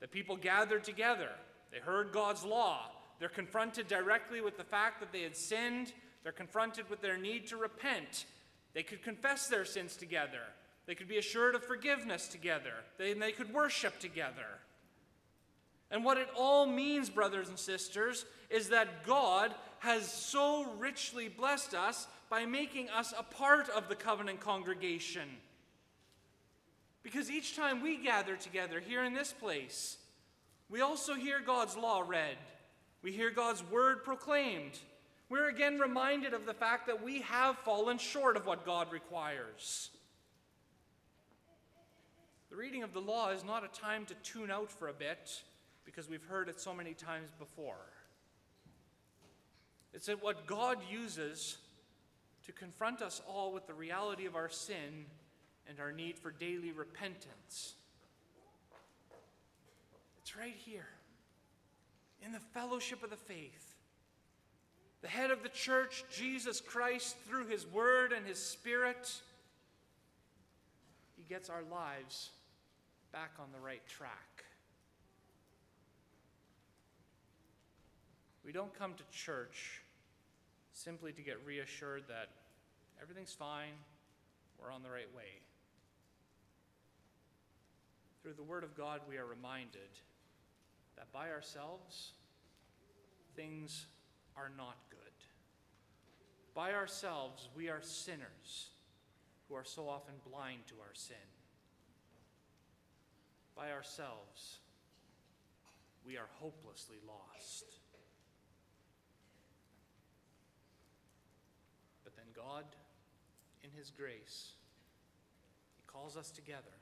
The 0.00 0.08
people 0.08 0.36
gathered 0.36 0.84
together, 0.84 1.30
they 1.70 1.78
heard 1.78 2.12
God's 2.12 2.44
law, 2.44 2.90
they're 3.18 3.30
confronted 3.30 3.88
directly 3.88 4.42
with 4.42 4.58
the 4.58 4.64
fact 4.64 5.00
that 5.00 5.12
they 5.12 5.22
had 5.22 5.34
sinned. 5.34 5.94
They're 6.24 6.32
confronted 6.32 6.90
with 6.90 7.00
their 7.00 7.16
need 7.16 7.46
to 7.46 7.56
repent. 7.56 8.26
They 8.74 8.82
could 8.82 9.02
confess 9.02 9.46
their 9.46 9.64
sins 9.64 9.96
together. 9.96 10.42
They 10.86 10.94
could 10.94 11.08
be 11.08 11.18
assured 11.18 11.54
of 11.54 11.64
forgiveness 11.64 12.28
together. 12.28 12.72
They, 12.98 13.12
they 13.12 13.32
could 13.32 13.52
worship 13.52 13.98
together. 13.98 14.58
And 15.90 16.04
what 16.04 16.16
it 16.16 16.28
all 16.36 16.66
means, 16.66 17.10
brothers 17.10 17.48
and 17.48 17.58
sisters, 17.58 18.24
is 18.50 18.70
that 18.70 19.04
God 19.06 19.54
has 19.80 20.10
so 20.10 20.66
richly 20.78 21.28
blessed 21.28 21.74
us 21.74 22.06
by 22.30 22.46
making 22.46 22.88
us 22.88 23.12
a 23.16 23.22
part 23.22 23.68
of 23.68 23.88
the 23.88 23.94
covenant 23.94 24.40
congregation. 24.40 25.28
Because 27.02 27.30
each 27.30 27.56
time 27.56 27.82
we 27.82 27.96
gather 27.96 28.36
together 28.36 28.80
here 28.80 29.04
in 29.04 29.12
this 29.12 29.32
place, 29.32 29.98
we 30.70 30.80
also 30.80 31.14
hear 31.14 31.40
God's 31.40 31.76
law 31.76 32.02
read. 32.06 32.36
We 33.02 33.12
hear 33.12 33.30
God's 33.30 33.62
word 33.70 34.04
proclaimed. 34.04 34.78
We're 35.28 35.48
again 35.48 35.78
reminded 35.78 36.32
of 36.32 36.46
the 36.46 36.54
fact 36.54 36.86
that 36.86 37.02
we 37.02 37.20
have 37.22 37.58
fallen 37.58 37.98
short 37.98 38.36
of 38.36 38.46
what 38.46 38.64
God 38.64 38.92
requires. 38.92 39.90
The 42.52 42.58
reading 42.58 42.82
of 42.82 42.92
the 42.92 43.00
law 43.00 43.30
is 43.30 43.44
not 43.44 43.64
a 43.64 43.80
time 43.80 44.04
to 44.04 44.14
tune 44.16 44.50
out 44.50 44.70
for 44.70 44.88
a 44.88 44.92
bit 44.92 45.42
because 45.86 46.10
we've 46.10 46.24
heard 46.24 46.50
it 46.50 46.60
so 46.60 46.74
many 46.74 46.92
times 46.92 47.30
before. 47.38 47.80
It's 49.94 50.10
what 50.20 50.46
God 50.46 50.76
uses 50.90 51.56
to 52.44 52.52
confront 52.52 53.00
us 53.00 53.22
all 53.26 53.54
with 53.54 53.66
the 53.66 53.72
reality 53.72 54.26
of 54.26 54.36
our 54.36 54.50
sin 54.50 55.06
and 55.66 55.80
our 55.80 55.92
need 55.92 56.18
for 56.18 56.30
daily 56.30 56.72
repentance. 56.72 57.72
It's 60.20 60.36
right 60.36 60.54
here 60.54 60.88
in 62.22 62.32
the 62.32 62.40
fellowship 62.52 63.02
of 63.02 63.08
the 63.08 63.16
faith. 63.16 63.76
The 65.00 65.08
head 65.08 65.30
of 65.30 65.42
the 65.42 65.48
church, 65.48 66.04
Jesus 66.14 66.60
Christ, 66.60 67.16
through 67.26 67.46
his 67.46 67.66
word 67.66 68.12
and 68.12 68.26
his 68.26 68.38
spirit, 68.38 69.10
he 71.16 71.22
gets 71.22 71.48
our 71.48 71.62
lives 71.72 72.28
back 73.12 73.32
on 73.38 73.48
the 73.52 73.60
right 73.60 73.86
track. 73.86 74.44
We 78.44 78.52
don't 78.52 78.72
come 78.76 78.94
to 78.94 79.04
church 79.16 79.82
simply 80.72 81.12
to 81.12 81.22
get 81.22 81.36
reassured 81.46 82.04
that 82.08 82.28
everything's 83.00 83.32
fine, 83.32 83.74
we're 84.58 84.72
on 84.72 84.82
the 84.82 84.90
right 84.90 85.14
way. 85.14 85.40
Through 88.22 88.34
the 88.34 88.42
Word 88.42 88.64
of 88.64 88.76
God, 88.76 89.00
we 89.08 89.18
are 89.18 89.26
reminded 89.26 89.90
that 90.96 91.12
by 91.12 91.30
ourselves, 91.30 92.12
things 93.36 93.86
are 94.36 94.50
not 94.56 94.76
good. 94.90 94.98
By 96.54 96.72
ourselves, 96.72 97.48
we 97.54 97.68
are 97.68 97.82
sinners 97.82 98.70
who 99.48 99.54
are 99.54 99.64
so 99.64 99.88
often 99.88 100.14
blind 100.30 100.60
to 100.68 100.74
our 100.80 100.94
sin. 100.94 101.16
By 103.62 103.70
ourselves, 103.70 104.58
we 106.04 106.16
are 106.16 106.26
hopelessly 106.40 106.96
lost. 107.06 107.64
But 112.02 112.16
then 112.16 112.24
God, 112.34 112.64
in 113.62 113.70
His 113.78 113.92
grace, 113.92 114.50
He 115.76 115.84
calls 115.86 116.16
us 116.16 116.32
together 116.32 116.74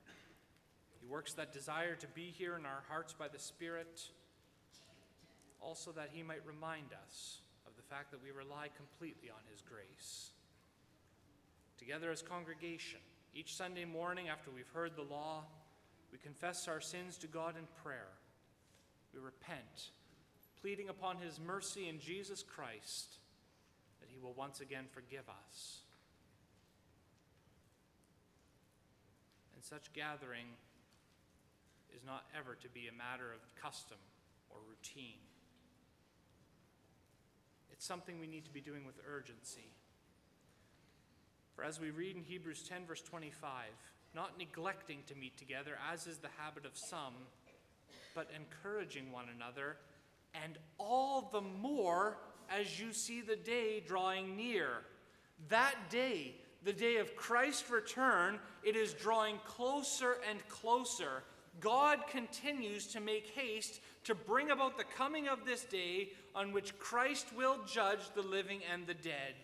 he 1.01 1.07
works 1.07 1.33
that 1.35 1.53
desire 1.53 1.97
to 1.97 2.07
be 2.09 2.33
here 2.37 2.57
in 2.57 2.64
our 2.64 2.83
hearts 2.88 3.14
by 3.14 3.29
the 3.29 3.38
Spirit, 3.38 4.01
also 5.61 5.93
that 5.93 6.11
He 6.12 6.23
might 6.23 6.47
remind 6.47 6.93
us 7.07 7.40
of 7.66 7.73
the 7.77 7.83
fact 7.83 8.11
that 8.12 8.23
we 8.23 8.31
rely 8.31 8.69
completely 8.77 9.31
on 9.31 9.40
His 9.51 9.62
grace. 9.62 10.31
Together 11.79 12.11
as 12.11 12.23
congregation, 12.23 13.01
each 13.35 13.55
Sunday 13.55 13.85
morning 13.85 14.29
after 14.29 14.51
we've 14.51 14.69
heard 14.75 14.97
the 14.97 15.03
law, 15.03 15.45
we 16.12 16.18
confess 16.18 16.68
our 16.68 16.81
sins 16.81 17.16
to 17.18 17.27
God 17.27 17.57
in 17.57 17.64
prayer. 17.83 18.09
We 19.14 19.20
repent, 19.20 19.90
pleading 20.61 20.88
upon 20.88 21.16
His 21.18 21.40
mercy 21.40 21.88
in 21.88 21.99
Jesus 21.99 22.42
Christ 22.42 23.18
that 24.01 24.09
He 24.09 24.18
will 24.18 24.35
once 24.35 24.61
again 24.61 24.85
forgive 24.92 25.29
us. 25.29 25.81
And 29.55 29.64
such 29.64 29.92
gathering 29.92 30.46
is 31.94 32.05
not 32.05 32.25
ever 32.37 32.57
to 32.62 32.68
be 32.68 32.88
a 32.88 32.96
matter 32.96 33.33
of 33.33 33.40
custom 33.61 33.99
or 34.49 34.59
routine. 34.68 35.20
It's 37.73 37.85
something 37.85 38.18
we 38.18 38.27
need 38.27 38.44
to 38.44 38.53
be 38.53 38.61
doing 38.61 38.85
with 38.85 38.96
urgency. 39.09 39.73
For 41.55 41.64
as 41.64 41.81
we 41.81 41.90
read 41.90 42.16
in 42.16 42.23
Hebrews 42.23 42.62
10, 42.68 42.87
verse 42.87 43.03
25, 43.03 43.66
not 44.14 44.38
neglecting 44.38 44.99
to 45.07 45.14
meet 45.14 45.37
together, 45.37 45.79
as 45.92 46.07
is 46.07 46.18
the 46.18 46.29
habit 46.38 46.64
of 46.64 46.77
some, 46.77 47.14
but 48.14 48.29
encouraging 48.35 49.12
one 49.12 49.27
another, 49.35 49.77
and 50.35 50.59
all 50.79 51.31
the 51.33 51.40
more 51.40 52.18
as 52.51 52.81
you 52.81 52.92
see 52.92 53.20
the 53.20 53.37
day 53.37 53.81
drawing 53.81 54.37
near. 54.37 54.68
That 55.49 55.75
day, 55.90 56.35
the 56.64 56.73
day 56.73 56.96
of 56.96 57.16
Christ's 57.16 57.70
return, 57.70 58.38
it 58.62 58.77
is 58.77 58.92
drawing 58.92 59.38
closer 59.44 60.16
and 60.29 60.46
closer. 60.49 61.23
God 61.61 62.07
continues 62.09 62.87
to 62.88 63.01
make 63.01 63.29
haste 63.29 63.81
to 64.05 64.14
bring 64.14 64.51
about 64.51 64.77
the 64.77 64.85
coming 64.85 65.29
of 65.29 65.44
this 65.44 65.64
day 65.64 66.11
on 66.35 66.53
which 66.53 66.79
Christ 66.79 67.27
will 67.37 67.59
judge 67.66 68.01
the 68.14 68.23
living 68.23 68.61
and 68.73 68.87
the 68.87 68.94
dead, 68.94 69.35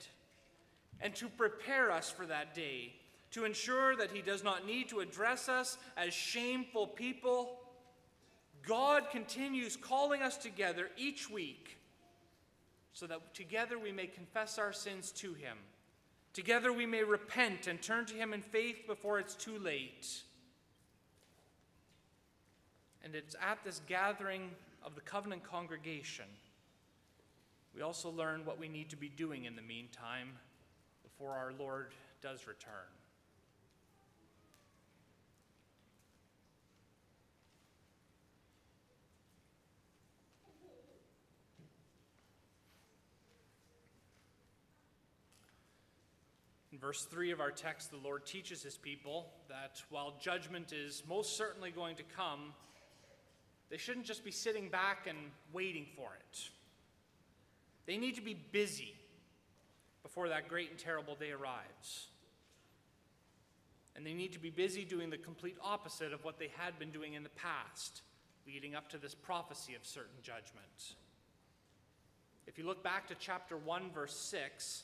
and 1.01 1.15
to 1.17 1.29
prepare 1.29 1.91
us 1.91 2.11
for 2.11 2.27
that 2.27 2.55
day, 2.55 2.95
to 3.33 3.45
ensure 3.45 3.97
that 3.97 4.11
He 4.11 4.23
does 4.23 4.43
not 4.45 4.67
need 4.67 4.89
to 4.91 5.01
address 5.01 5.49
us 5.49 5.79
as 5.97 6.15
shameful 6.15 6.87
people. 6.87 7.59
God 8.67 9.11
continues 9.11 9.77
calling 9.77 10.23
us 10.23 10.37
together 10.37 10.89
each 10.97 11.31
week 11.31 11.79
so 12.93 13.07
that 13.07 13.35
together 13.35 13.79
we 13.79 13.93
may 13.93 14.07
confess 14.07 14.59
our 14.59 14.73
sins 14.73 15.13
to 15.13 15.35
Him. 15.35 15.57
Together 16.33 16.73
we 16.73 16.87
may 16.87 17.03
repent 17.03 17.67
and 17.67 17.81
turn 17.81 18.07
to 18.07 18.15
Him 18.15 18.33
in 18.33 18.43
faith 18.43 18.87
before 18.87 19.19
it's 19.19 19.35
too 19.35 19.59
late. 19.59 20.23
And 23.05 23.15
it's 23.15 23.37
at 23.41 23.59
this 23.65 23.81
gathering 23.87 24.51
of 24.85 24.95
the 24.95 25.01
covenant 25.01 25.45
congregation 25.45 26.27
we 27.77 27.83
also 27.83 28.11
learn 28.11 28.47
what 28.47 28.59
we 28.59 28.69
need 28.69 28.89
to 28.89 28.97
be 28.97 29.11
doing 29.11 29.45
in 29.45 29.55
the 29.55 29.61
meantime 29.61 30.31
before 31.03 31.33
our 31.33 31.53
Lord 31.59 31.93
does 32.23 32.47
return. 32.47 32.96
In 46.77 46.81
verse 46.81 47.05
3 47.05 47.31
of 47.31 47.41
our 47.41 47.51
text, 47.51 47.91
the 47.91 47.97
Lord 47.97 48.27
teaches 48.27 48.63
his 48.63 48.77
people 48.77 49.31
that 49.49 49.83
while 49.89 50.13
judgment 50.21 50.75
is 50.75 51.03
most 51.09 51.35
certainly 51.35 51.71
going 51.71 51.97
to 51.97 52.03
come, 52.03 52.53
they 53.71 53.79
shouldn't 53.79 54.05
just 54.05 54.23
be 54.23 54.31
sitting 54.31 54.69
back 54.69 55.07
and 55.09 55.17
waiting 55.55 55.87
for 55.97 56.11
it. 56.21 56.51
They 57.87 57.97
need 57.97 58.15
to 58.17 58.21
be 58.21 58.35
busy 58.35 58.93
before 60.03 60.29
that 60.29 60.51
great 60.51 60.69
and 60.69 60.79
terrible 60.79 61.15
day 61.15 61.31
arrives. 61.31 62.09
And 63.97 64.05
they 64.05 64.13
need 64.13 64.35
to 64.35 64.39
be 64.39 64.51
busy 64.51 64.85
doing 64.85 65.09
the 65.09 65.17
complete 65.17 65.57
opposite 65.63 66.13
of 66.13 66.27
what 66.27 66.39
they 66.39 66.51
had 66.59 66.79
been 66.79 66.91
doing 66.91 67.15
in 67.15 67.23
the 67.23 67.31
past 67.31 68.03
leading 68.47 68.75
up 68.75 68.91
to 68.91 68.99
this 68.99 69.15
prophecy 69.15 69.75
of 69.75 69.87
certain 69.87 70.21
judgment. 70.23 70.97
If 72.47 72.59
you 72.59 72.67
look 72.67 72.85
back 72.85 73.09
to 73.09 73.15
chapter 73.19 73.57
1, 73.57 73.93
verse 73.95 74.15
6, 74.15 74.83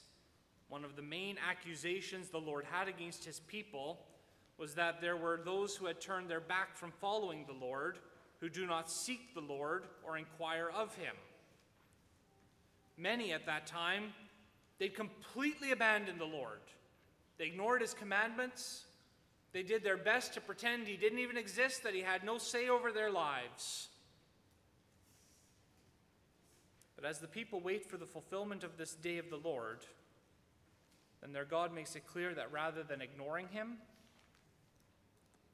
one 0.72 0.86
of 0.86 0.96
the 0.96 1.02
main 1.02 1.36
accusations 1.46 2.30
the 2.30 2.38
Lord 2.38 2.64
had 2.64 2.88
against 2.88 3.26
his 3.26 3.40
people 3.40 4.06
was 4.56 4.74
that 4.76 5.02
there 5.02 5.18
were 5.18 5.38
those 5.44 5.76
who 5.76 5.84
had 5.84 6.00
turned 6.00 6.30
their 6.30 6.40
back 6.40 6.74
from 6.74 6.90
following 6.92 7.44
the 7.46 7.52
Lord, 7.52 7.98
who 8.40 8.48
do 8.48 8.66
not 8.66 8.90
seek 8.90 9.34
the 9.34 9.42
Lord 9.42 9.84
or 10.02 10.16
inquire 10.16 10.70
of 10.74 10.94
him. 10.94 11.14
Many 12.96 13.34
at 13.34 13.44
that 13.44 13.66
time, 13.66 14.14
they 14.78 14.88
completely 14.88 15.72
abandoned 15.72 16.18
the 16.18 16.24
Lord. 16.24 16.62
They 17.36 17.48
ignored 17.48 17.82
his 17.82 17.92
commandments. 17.92 18.86
They 19.52 19.62
did 19.62 19.84
their 19.84 19.98
best 19.98 20.32
to 20.34 20.40
pretend 20.40 20.86
he 20.86 20.96
didn't 20.96 21.18
even 21.18 21.36
exist, 21.36 21.82
that 21.82 21.94
he 21.94 22.00
had 22.00 22.24
no 22.24 22.38
say 22.38 22.70
over 22.70 22.92
their 22.92 23.10
lives. 23.10 23.88
But 26.96 27.04
as 27.04 27.18
the 27.18 27.28
people 27.28 27.60
wait 27.60 27.84
for 27.84 27.98
the 27.98 28.06
fulfillment 28.06 28.64
of 28.64 28.78
this 28.78 28.94
day 28.94 29.18
of 29.18 29.28
the 29.28 29.36
Lord, 29.36 29.84
then 31.22 31.32
their 31.32 31.44
God 31.44 31.72
makes 31.72 31.94
it 31.94 32.06
clear 32.06 32.34
that 32.34 32.52
rather 32.52 32.82
than 32.82 33.00
ignoring 33.00 33.48
him, 33.48 33.74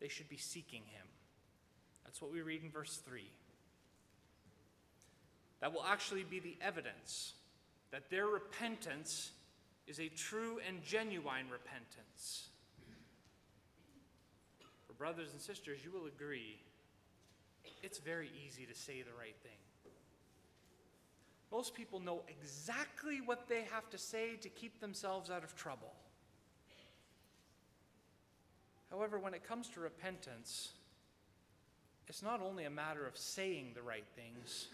they 0.01 0.09
should 0.09 0.29
be 0.29 0.37
seeking 0.37 0.83
him. 0.87 1.07
That's 2.05 2.23
what 2.23 2.33
we 2.33 2.41
read 2.41 2.63
in 2.63 2.71
verse 2.71 2.97
3. 3.07 3.23
That 5.61 5.73
will 5.75 5.85
actually 5.85 6.25
be 6.25 6.41
the 6.41 6.57
evidence 6.63 7.35
that 7.91 8.11
their 8.11 8.27
repentance 8.27 9.33
is 9.87 9.99
a 9.99 10.09
true 10.09 10.59
and 10.67 10.83
genuine 10.83 11.47
repentance. 11.51 12.49
For 14.87 14.93
brothers 14.95 15.33
and 15.33 15.41
sisters, 15.41 15.81
you 15.85 15.91
will 15.91 16.07
agree 16.07 16.59
it's 17.83 17.99
very 17.99 18.31
easy 18.47 18.65
to 18.67 18.75
say 18.75 19.03
the 19.03 19.17
right 19.19 19.37
thing. 19.43 19.59
Most 21.51 21.75
people 21.75 22.01
know 22.01 22.23
exactly 22.29 23.21
what 23.25 23.49
they 23.49 23.65
have 23.73 23.89
to 23.91 23.99
say 23.99 24.37
to 24.37 24.49
keep 24.49 24.81
themselves 24.81 25.31
out 25.31 25.45
of 25.45 25.57
trouble. 25.57 25.95
However, 28.91 29.19
when 29.19 29.35
it 29.35 29.47
comes 29.47 29.69
to 29.71 29.81
repentance, 29.81 30.73
it's 32.07 32.23
not 32.23 32.41
only 32.41 32.65
a 32.65 32.71
matter 32.71 33.07
of 33.07 33.17
saying 33.17 33.73
the 33.75 33.83
right 33.83 34.07
things, 34.15 34.69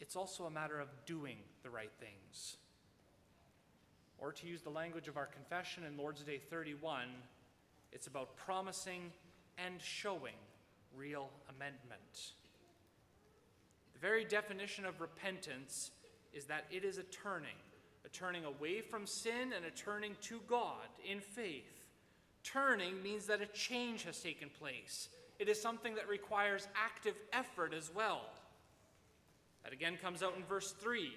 it's 0.00 0.16
also 0.16 0.44
a 0.44 0.50
matter 0.50 0.78
of 0.80 0.88
doing 1.06 1.38
the 1.62 1.70
right 1.70 1.92
things. 2.00 2.56
Or 4.18 4.32
to 4.32 4.46
use 4.46 4.62
the 4.62 4.70
language 4.70 5.06
of 5.06 5.16
our 5.16 5.26
confession 5.26 5.84
in 5.84 5.96
Lord's 5.96 6.22
Day 6.22 6.38
31, 6.38 7.02
it's 7.92 8.08
about 8.08 8.36
promising 8.36 9.12
and 9.58 9.80
showing 9.80 10.34
real 10.96 11.30
amendment. 11.48 12.32
The 13.98 14.06
very 14.06 14.24
definition 14.24 14.84
of 14.84 15.00
repentance 15.00 15.90
is 16.32 16.44
that 16.44 16.66
it 16.70 16.84
is 16.84 16.98
a 16.98 17.02
turning, 17.04 17.56
a 18.04 18.08
turning 18.08 18.44
away 18.44 18.80
from 18.80 19.06
sin 19.06 19.52
and 19.56 19.64
a 19.64 19.72
turning 19.72 20.14
to 20.22 20.40
God 20.46 20.86
in 21.04 21.20
faith. 21.20 21.86
Turning 22.44 23.02
means 23.02 23.26
that 23.26 23.40
a 23.40 23.46
change 23.46 24.04
has 24.04 24.20
taken 24.20 24.50
place. 24.56 25.08
It 25.40 25.48
is 25.48 25.60
something 25.60 25.96
that 25.96 26.08
requires 26.08 26.68
active 26.76 27.14
effort 27.32 27.74
as 27.74 27.90
well. 27.92 28.20
That 29.64 29.72
again 29.72 29.96
comes 30.00 30.22
out 30.22 30.36
in 30.36 30.44
verse 30.44 30.72
3. 30.80 31.10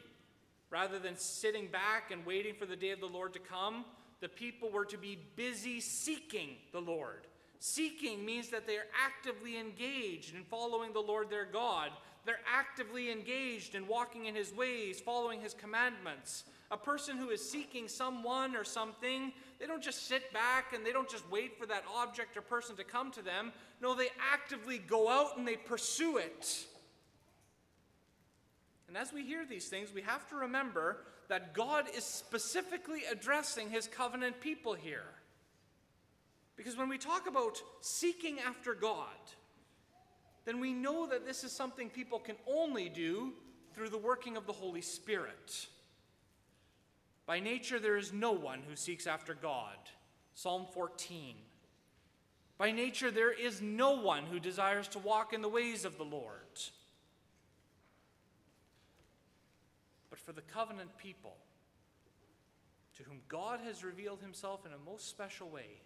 Rather 0.72 0.98
than 0.98 1.15
sitting 1.15 1.67
back 1.67 2.10
and 2.10 2.26
waiting 2.26 2.56
for 2.56 2.65
the 2.65 2.76
day 2.76 2.89
of 2.89 3.00
the 3.00 3.06
Lord 3.06 3.34
to 3.34 3.39
come, 3.39 3.86
the 4.22 4.30
people 4.30 4.72
were 4.72 4.86
to 4.86 4.98
be 4.98 5.20
busy 5.36 5.82
seeking 5.82 6.56
the 6.72 6.82
Lord. 6.82 7.28
Seeking 7.60 8.26
means 8.26 8.50
that 8.50 8.65
they 8.65 8.78
are 8.78 8.88
actively 9.06 9.60
engaged 9.60 10.34
in 10.34 10.44
following 10.46 10.94
the 10.94 11.00
Lord 11.00 11.30
their 11.30 11.46
God 11.46 11.91
they're 12.25 12.39
actively 12.51 13.12
engaged 13.12 13.73
in 13.75 13.88
walking 13.88 14.25
in 14.25 14.36
his 14.36 14.53
ways, 14.53 15.01
following 15.01 15.41
his 15.41 15.53
commandments. 15.53 16.43
A 16.69 16.77
person 16.77 17.17
who 17.17 17.29
is 17.29 17.47
seeking 17.47 17.88
someone 17.88 18.55
or 18.55 18.63
something, 18.63 19.34
they 19.60 19.65
don't 19.65 19.81
just 19.81 20.07
sit 20.07 20.31
back 20.31 20.73
and 20.73 20.86
they 20.86 20.91
don't 20.91 21.10
just 21.10 21.29
wait 21.31 21.57
for 21.57 21.65
that 21.65 21.84
object 21.95 22.38
or 22.38 22.41
person 22.41 22.75
to 22.75 22.84
come 22.84 23.12
to 23.12 23.21
them. 23.21 23.51
No, 23.81 23.95
they 23.95 24.10
actively 24.31 24.77
go 24.77 25.10
out 25.10 25.38
and 25.38 25.47
they 25.47 25.55
pursue 25.55 26.17
it. 26.17 26.65
And 28.88 28.97
as 28.97 29.12
we 29.12 29.23
hear 29.23 29.45
these 29.45 29.67
things, 29.67 29.93
we 29.93 30.01
have 30.01 30.27
to 30.29 30.36
remember 30.36 30.97
that 31.29 31.53
God 31.53 31.86
is 31.95 32.03
specifically 32.03 33.03
addressing 33.10 33.69
his 33.69 33.88
covenant 33.88 34.41
people 34.41 34.73
here. 34.73 35.05
Because 36.57 36.77
when 36.77 36.89
we 36.89 36.97
talk 36.97 37.27
about 37.27 37.62
seeking 37.79 38.39
after 38.39 38.73
God, 38.73 39.07
then 40.45 40.60
we 40.60 40.73
know 40.73 41.08
that 41.08 41.25
this 41.25 41.43
is 41.43 41.51
something 41.51 41.89
people 41.89 42.19
can 42.19 42.36
only 42.47 42.89
do 42.89 43.34
through 43.73 43.89
the 43.89 43.97
working 43.97 44.38
of 44.38 44.45
the 44.45 44.54
Holy 44.54 44.82
Spirit. 44.82 45.67
By 47.25 47.39
nature, 47.39 47.80
there 47.80 47.97
is 47.97 48.12
no 48.12 48.32
one 48.32 48.62
who 48.67 48.75
seeks 48.75 49.08
after 49.08 49.34
God. 49.34 49.77
Psalm 50.34 50.65
14. 50.73 51.36
By 52.58 52.71
nature, 52.71 53.12
there 53.12 53.32
is 53.32 53.62
no 53.62 53.91
one 53.91 54.23
who 54.23 54.39
desires 54.39 54.88
to 54.89 54.99
walk 54.99 55.34
in 55.34 55.41
the 55.41 55.49
ways 55.49 55.86
of 55.86 55.97
the 55.97 56.04
Lord. 56.04 56.60
But 60.10 60.19
for 60.19 60.32
the 60.32 60.41
covenant 60.41 60.97
people, 60.97 61.38
to 62.97 63.04
whom 63.04 63.21
God 63.27 63.62
has 63.63 63.84
revealed 63.84 64.21
himself 64.21 64.65
in 64.65 64.73
a 64.73 64.89
most 64.89 65.10
special 65.10 65.49
way, 65.49 65.82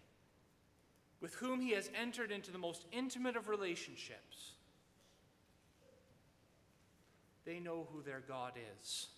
with 1.26 1.34
whom 1.34 1.60
he 1.60 1.72
has 1.72 1.90
entered 2.00 2.30
into 2.30 2.52
the 2.52 2.58
most 2.58 2.84
intimate 2.92 3.34
of 3.34 3.48
relationships, 3.48 4.52
they 7.44 7.58
know 7.58 7.88
who 7.90 8.00
their 8.00 8.22
God 8.28 8.52
is. 8.80 9.08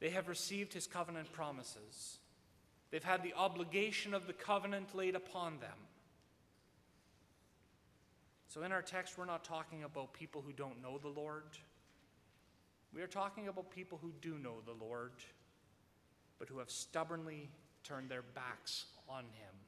They 0.00 0.08
have 0.08 0.26
received 0.26 0.72
his 0.72 0.86
covenant 0.86 1.32
promises. 1.32 2.16
They've 2.90 3.04
had 3.04 3.22
the 3.22 3.34
obligation 3.34 4.14
of 4.14 4.26
the 4.26 4.32
covenant 4.32 4.94
laid 4.94 5.14
upon 5.14 5.58
them. 5.60 5.76
So, 8.48 8.62
in 8.62 8.72
our 8.72 8.80
text, 8.80 9.18
we're 9.18 9.26
not 9.26 9.44
talking 9.44 9.84
about 9.84 10.14
people 10.14 10.40
who 10.40 10.54
don't 10.54 10.80
know 10.80 10.96
the 10.96 11.08
Lord. 11.08 11.58
We 12.94 13.02
are 13.02 13.06
talking 13.06 13.48
about 13.48 13.70
people 13.70 13.98
who 14.00 14.14
do 14.22 14.38
know 14.38 14.62
the 14.64 14.82
Lord, 14.82 15.12
but 16.38 16.48
who 16.48 16.58
have 16.58 16.70
stubbornly 16.70 17.50
turned 17.84 18.08
their 18.08 18.22
backs 18.22 18.86
on 19.10 19.24
him. 19.24 19.59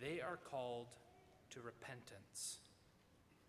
They 0.00 0.20
are 0.20 0.38
called 0.50 0.88
to 1.50 1.60
repentance, 1.60 2.58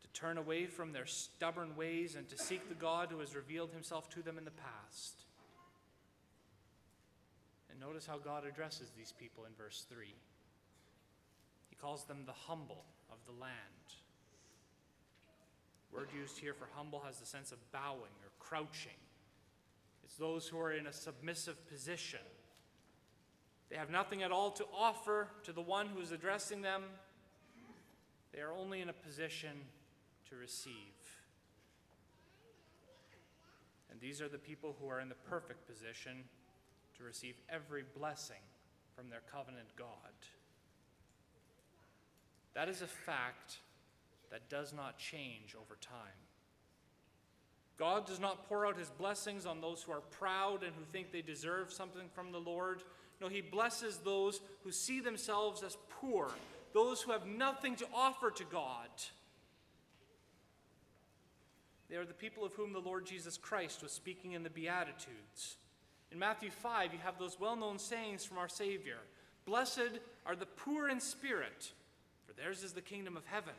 to 0.04 0.20
turn 0.20 0.38
away 0.38 0.66
from 0.66 0.94
their 0.94 1.06
stubborn 1.06 1.76
ways 1.76 2.16
and 2.16 2.28
to 2.30 2.38
seek 2.38 2.70
the 2.70 2.76
God 2.76 3.10
who 3.12 3.20
has 3.20 3.36
revealed 3.36 3.72
himself 3.72 4.10
to 4.12 4.22
them 4.22 4.38
in 4.38 4.46
the 4.46 4.52
past. 4.52 5.24
And 7.70 7.80
notice 7.80 8.06
how 8.06 8.18
God 8.18 8.46
addresses 8.46 8.92
these 8.96 9.12
people 9.12 9.46
in 9.46 9.52
verse 9.58 9.86
3. 9.90 10.06
He 11.70 11.76
calls 11.76 12.06
them 12.06 12.24
the 12.26 12.32
humble 12.32 12.86
of 13.12 13.18
the 13.26 13.40
land. 13.42 13.52
Word 15.92 16.10
used 16.18 16.38
here 16.38 16.54
for 16.54 16.68
humble 16.74 17.02
has 17.06 17.20
the 17.20 17.26
sense 17.26 17.52
of 17.52 17.72
bowing 17.72 18.16
or 18.24 18.32
crouching. 18.40 19.00
It's 20.04 20.16
those 20.16 20.48
who 20.48 20.60
are 20.60 20.74
in 20.74 20.88
a 20.88 20.94
submissive 20.94 21.68
position 21.68 22.20
they 23.70 23.76
have 23.76 23.90
nothing 23.90 24.24
at 24.24 24.32
all 24.32 24.52
to 24.52 24.66
offer 24.76 25.28
to 25.44 25.52
the 25.52 25.62
one 25.62 25.88
who 25.88 26.00
is 26.00 26.12
addressing 26.12 26.62
them. 26.62 26.84
They 28.34 28.42
are 28.42 28.52
only 28.52 28.82
in 28.82 28.90
a 28.90 28.94
position 28.94 29.52
to 30.30 30.36
receive. 30.36 30.74
And 33.90 34.00
these 34.00 34.22
are 34.22 34.28
the 34.28 34.38
people 34.38 34.76
who 34.80 34.90
are 34.90 35.00
in 35.00 35.10
the 35.10 35.16
perfect 35.16 35.68
position 35.68 36.26
to 36.98 37.04
receive 37.04 37.36
every 37.50 37.84
blessing 37.98 38.42
from 38.96 39.10
their 39.10 39.22
covenant 39.32 39.68
God. 39.78 39.88
That 42.54 42.70
is 42.70 42.82
a 42.82 42.88
fact 42.88 43.58
that 44.32 44.50
does 44.50 44.74
not 44.74 44.98
change 44.98 45.56
over 45.56 45.78
time. 45.80 46.20
God 47.78 48.06
does 48.06 48.20
not 48.20 48.48
pour 48.48 48.66
out 48.66 48.78
his 48.78 48.90
blessings 48.90 49.46
on 49.46 49.60
those 49.60 49.84
who 49.84 49.92
are 49.92 50.02
proud 50.02 50.64
and 50.64 50.74
who 50.76 50.86
think 50.86 51.12
they 51.12 51.22
deserve 51.22 51.74
something 51.74 52.08
from 52.14 52.32
the 52.32 52.40
Lord. 52.40 52.84
No, 53.22 53.28
he 53.28 53.42
blesses 53.42 53.98
those 53.98 54.42
who 54.64 54.72
see 54.72 55.00
themselves 55.00 55.64
as 55.64 55.78
poor, 56.02 56.30
those 56.74 57.02
who 57.02 57.12
have 57.12 57.26
nothing 57.26 57.76
to 57.78 57.88
offer 57.94 58.30
to 58.32 58.44
God. 58.44 58.90
They 61.90 61.96
are 61.96 62.06
the 62.06 62.14
people 62.14 62.44
of 62.44 62.54
whom 62.54 62.74
the 62.74 62.80
Lord 62.80 63.06
Jesus 63.06 63.38
Christ 63.38 63.84
was 63.84 63.92
speaking 63.92 64.34
in 64.34 64.44
the 64.44 64.50
Beatitudes. 64.50 65.58
In 66.12 66.20
Matthew 66.20 66.50
5, 66.50 66.94
you 66.94 67.00
have 67.04 67.20
those 67.20 67.40
well 67.40 67.56
known 67.56 67.80
sayings 67.80 68.26
from 68.26 68.38
our 68.38 68.50
Savior 68.50 68.98
Blessed 69.46 70.00
are 70.26 70.36
the 70.36 70.46
poor 70.46 70.90
in 70.90 71.00
spirit, 71.00 71.72
for 72.26 72.34
theirs 72.34 72.64
is 72.64 72.74
the 72.74 72.82
kingdom 72.82 73.16
of 73.16 73.26
heaven. 73.26 73.54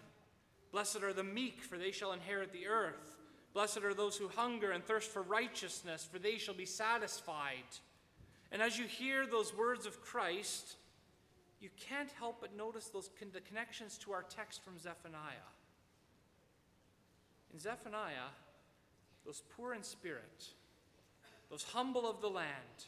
Blessed 0.72 1.02
are 1.02 1.12
the 1.12 1.22
meek, 1.22 1.62
for 1.62 1.78
they 1.78 1.92
shall 1.92 2.12
inherit 2.12 2.52
the 2.52 2.66
earth. 2.66 3.16
Blessed 3.54 3.78
are 3.78 3.94
those 3.94 4.16
who 4.16 4.28
hunger 4.28 4.72
and 4.72 4.84
thirst 4.84 5.10
for 5.10 5.22
righteousness, 5.22 6.06
for 6.10 6.18
they 6.18 6.36
shall 6.36 6.54
be 6.54 6.66
satisfied. 6.66 7.64
And 8.52 8.62
as 8.62 8.78
you 8.78 8.86
hear 8.86 9.26
those 9.26 9.54
words 9.54 9.86
of 9.86 10.00
Christ, 10.00 10.76
you 11.60 11.68
can't 11.88 12.10
help 12.18 12.40
but 12.40 12.56
notice 12.56 12.88
those 12.88 13.10
con- 13.18 13.30
the 13.32 13.40
connections 13.40 13.98
to 13.98 14.12
our 14.12 14.22
text 14.22 14.62
from 14.64 14.78
Zephaniah. 14.78 15.50
In 17.52 17.58
Zephaniah, 17.58 18.30
those 19.24 19.42
poor 19.56 19.74
in 19.74 19.82
spirit, 19.82 20.50
those 21.50 21.64
humble 21.64 22.08
of 22.08 22.20
the 22.20 22.28
land, 22.28 22.84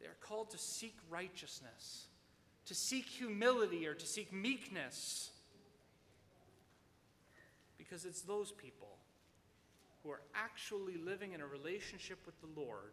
they 0.00 0.06
are 0.06 0.16
called 0.20 0.50
to 0.50 0.58
seek 0.58 0.96
righteousness, 1.10 2.06
to 2.66 2.74
seek 2.74 3.06
humility, 3.06 3.86
or 3.86 3.94
to 3.94 4.06
seek 4.06 4.32
meekness. 4.32 5.30
Because 7.78 8.04
it's 8.04 8.22
those 8.22 8.52
people 8.52 8.98
who 10.02 10.10
are 10.10 10.20
actually 10.34 10.96
living 10.96 11.32
in 11.32 11.40
a 11.40 11.46
relationship 11.46 12.18
with 12.26 12.38
the 12.40 12.60
Lord 12.60 12.92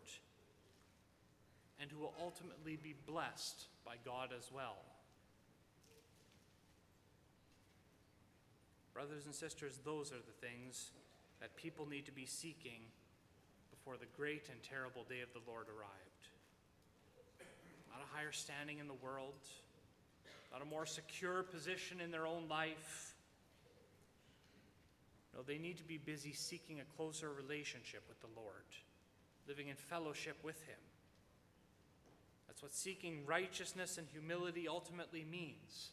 and 1.84 1.91
who 1.91 2.00
will 2.00 2.13
ultimately 2.24 2.80
be 2.82 2.96
blessed 3.06 3.65
by 3.86 3.96
God 4.06 4.30
as 4.32 4.50
well. 4.56 4.78
Brothers 8.93 9.26
and 9.26 9.36
sisters, 9.36 9.80
those 9.84 10.13
are 10.13 10.24
the 10.24 10.48
things 10.48 10.91
that 11.41 11.54
people 11.58 11.86
need 11.86 12.06
to 12.06 12.13
be 12.13 12.26
seeking 12.26 12.80
before 13.69 13.98
the 13.98 14.06
great 14.15 14.48
and 14.50 14.63
terrible 14.63 15.04
day 15.10 15.19
of 15.19 15.34
the 15.34 15.41
Lord 15.46 15.65
arrived. 15.67 16.24
Not 17.91 18.00
a 18.02 18.15
higher 18.15 18.32
standing 18.32 18.80
in 18.80 18.88
the 18.88 18.93
world, 18.93 19.43
not 20.54 20.62
a 20.62 20.65
more 20.65 20.86
secure 20.86 21.43
position 21.43 22.00
in 22.00 22.12
their 22.12 22.26
own 22.26 22.48
life. 22.50 23.13
No, 25.36 25.41
they 25.41 25.58
need 25.58 25.78
to 25.80 25.84
be 25.84 25.98
busy 25.98 26.32
seeking 26.32 26.80
a 26.80 26.96
closer 26.96 27.34
relationship 27.34 28.04
with 28.08 28.22
the 28.22 28.39
Lord, 28.39 28.63
living 29.50 29.67
in 29.67 29.76
fellowship 29.76 30.38
with 30.43 30.63
Him. 30.63 30.80
That's 32.54 32.62
what 32.62 32.74
seeking 32.76 33.26
righteousness 33.26 33.98
and 33.98 34.06
humility 34.12 34.68
ultimately 34.68 35.26
means 35.30 35.89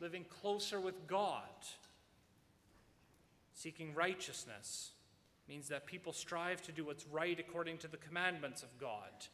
living 0.00 0.24
closer 0.24 0.80
with 0.80 1.06
God. 1.06 1.46
Seeking 3.54 3.94
righteousness 3.94 4.90
means 5.48 5.68
that 5.68 5.86
people 5.86 6.12
strive 6.12 6.60
to 6.62 6.72
do 6.72 6.84
what's 6.84 7.06
right 7.06 7.38
according 7.38 7.78
to 7.78 7.86
the 7.86 7.98
commandments 7.98 8.64
of 8.64 8.78
God, 8.80 9.28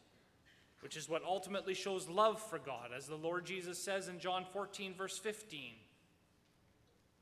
which 0.80 0.94
is 0.94 1.08
what 1.08 1.24
ultimately 1.24 1.72
shows 1.72 2.06
love 2.06 2.38
for 2.38 2.58
God, 2.58 2.90
as 2.94 3.06
the 3.06 3.16
Lord 3.16 3.46
Jesus 3.46 3.82
says 3.82 4.08
in 4.08 4.18
John 4.18 4.44
14, 4.52 4.92
verse 4.92 5.16
15. 5.16 5.72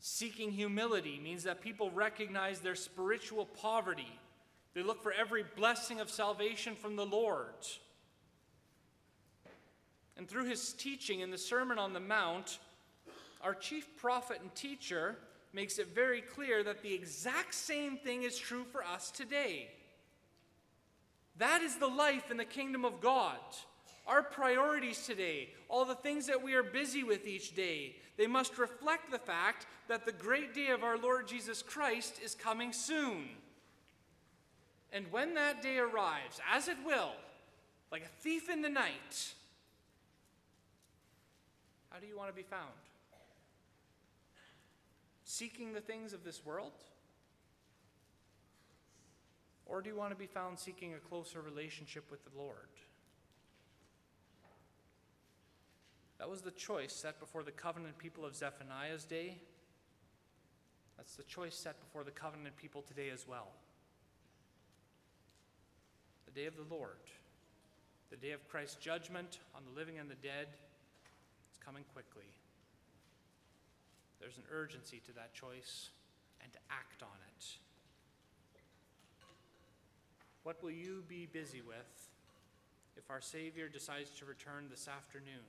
Seeking 0.00 0.50
humility 0.50 1.20
means 1.22 1.44
that 1.44 1.60
people 1.60 1.92
recognize 1.92 2.58
their 2.58 2.74
spiritual 2.74 3.46
poverty. 3.46 4.12
They 4.74 4.82
look 4.82 5.04
for 5.04 5.12
every 5.12 5.44
blessing 5.56 6.00
of 6.00 6.10
salvation 6.10 6.74
from 6.74 6.96
the 6.96 7.06
Lord. 7.06 7.54
And 10.16 10.28
through 10.28 10.46
his 10.46 10.72
teaching 10.72 11.20
in 11.20 11.30
the 11.30 11.38
Sermon 11.38 11.78
on 11.78 11.92
the 11.92 12.00
Mount, 12.00 12.58
our 13.42 13.54
chief 13.54 13.96
prophet 13.96 14.38
and 14.40 14.54
teacher 14.54 15.16
makes 15.52 15.78
it 15.78 15.94
very 15.94 16.20
clear 16.20 16.62
that 16.62 16.82
the 16.82 16.92
exact 16.92 17.54
same 17.54 17.96
thing 17.96 18.22
is 18.22 18.38
true 18.38 18.64
for 18.64 18.84
us 18.84 19.10
today. 19.10 19.68
That 21.38 21.62
is 21.62 21.76
the 21.76 21.86
life 21.86 22.30
in 22.30 22.36
the 22.36 22.44
kingdom 22.44 22.84
of 22.84 23.00
God. 23.00 23.38
Our 24.06 24.22
priorities 24.22 25.04
today, 25.04 25.50
all 25.68 25.84
the 25.84 25.94
things 25.94 26.26
that 26.26 26.42
we 26.42 26.54
are 26.54 26.62
busy 26.62 27.02
with 27.02 27.26
each 27.26 27.54
day, 27.54 27.96
they 28.16 28.26
must 28.26 28.56
reflect 28.56 29.10
the 29.10 29.18
fact 29.18 29.66
that 29.88 30.06
the 30.06 30.12
great 30.12 30.54
day 30.54 30.68
of 30.68 30.82
our 30.82 30.96
Lord 30.96 31.26
Jesus 31.26 31.62
Christ 31.62 32.20
is 32.24 32.34
coming 32.34 32.72
soon. 32.72 33.28
And 34.92 35.10
when 35.10 35.34
that 35.34 35.62
day 35.62 35.78
arrives, 35.78 36.40
as 36.50 36.68
it 36.68 36.76
will, 36.84 37.12
like 37.90 38.02
a 38.02 38.22
thief 38.22 38.48
in 38.48 38.62
the 38.62 38.68
night, 38.68 39.34
how 41.96 42.02
do 42.02 42.06
you 42.06 42.18
want 42.18 42.28
to 42.28 42.36
be 42.36 42.42
found? 42.42 42.74
Seeking 45.24 45.72
the 45.72 45.80
things 45.80 46.12
of 46.12 46.24
this 46.24 46.44
world? 46.44 46.74
Or 49.64 49.80
do 49.80 49.88
you 49.88 49.96
want 49.96 50.10
to 50.10 50.16
be 50.16 50.26
found 50.26 50.58
seeking 50.58 50.92
a 50.92 50.98
closer 50.98 51.40
relationship 51.40 52.10
with 52.10 52.22
the 52.22 52.38
Lord? 52.38 52.68
That 56.18 56.28
was 56.28 56.42
the 56.42 56.50
choice 56.50 56.92
set 56.92 57.18
before 57.18 57.42
the 57.42 57.50
covenant 57.50 57.96
people 57.96 58.26
of 58.26 58.36
Zephaniah's 58.36 59.04
day. 59.04 59.38
That's 60.98 61.16
the 61.16 61.22
choice 61.22 61.54
set 61.54 61.80
before 61.80 62.04
the 62.04 62.10
covenant 62.10 62.58
people 62.58 62.82
today 62.82 63.08
as 63.08 63.26
well. 63.26 63.48
The 66.26 66.32
day 66.42 66.44
of 66.44 66.56
the 66.56 66.74
Lord, 66.74 67.00
the 68.10 68.16
day 68.18 68.32
of 68.32 68.46
Christ's 68.48 68.76
judgment 68.76 69.38
on 69.54 69.62
the 69.64 69.74
living 69.74 69.98
and 69.98 70.10
the 70.10 70.14
dead 70.16 70.48
coming 71.66 71.82
quickly. 71.92 72.30
There's 74.20 74.38
an 74.38 74.44
urgency 74.52 75.02
to 75.06 75.12
that 75.14 75.34
choice 75.34 75.90
and 76.40 76.52
to 76.52 76.58
act 76.70 77.02
on 77.02 77.18
it. 77.34 77.44
What 80.44 80.62
will 80.62 80.70
you 80.70 81.02
be 81.08 81.26
busy 81.26 81.60
with 81.60 82.08
if 82.96 83.10
our 83.10 83.20
Savior 83.20 83.68
decides 83.68 84.10
to 84.18 84.24
return 84.24 84.68
this 84.70 84.86
afternoon? 84.86 85.42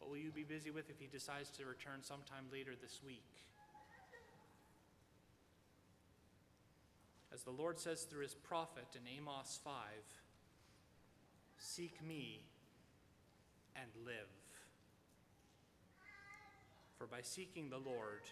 What 0.00 0.10
will 0.10 0.18
you 0.18 0.32
be 0.32 0.42
busy 0.42 0.72
with 0.72 0.90
if 0.90 0.98
he 0.98 1.06
decides 1.06 1.50
to 1.50 1.64
return 1.64 2.02
sometime 2.02 2.46
later 2.52 2.72
this 2.80 2.98
week? 3.06 3.22
As 7.32 7.44
the 7.44 7.52
Lord 7.52 7.78
says 7.78 8.02
through 8.02 8.22
his 8.22 8.34
prophet 8.34 8.88
in 8.94 9.02
Amos 9.16 9.60
5 9.64 9.72
Seek 11.58 12.02
me 12.04 12.40
and 13.76 13.90
live. 14.04 14.28
For 16.98 17.06
by 17.06 17.22
seeking 17.22 17.68
the 17.68 17.78
Lord, 17.78 18.22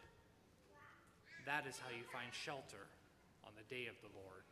that 1.46 1.66
is 1.66 1.76
how 1.78 1.90
you 1.90 2.04
find 2.12 2.32
shelter 2.32 2.86
on 3.44 3.52
the 3.56 3.74
day 3.74 3.86
of 3.86 3.94
the 4.00 4.08
Lord. 4.14 4.44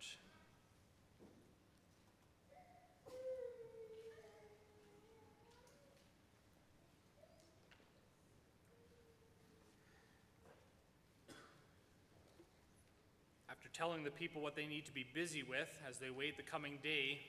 After 13.51 13.69
telling 13.69 14.05
the 14.05 14.11
people 14.11 14.43
what 14.43 14.57
they 14.57 14.67
need 14.67 14.87
to 14.87 14.93
be 14.93 15.07
busy 15.15 15.43
with 15.43 15.69
as 15.89 15.99
they 15.99 16.11
wait 16.11 16.37
the 16.37 16.43
coming 16.43 16.79
day, 16.83 17.21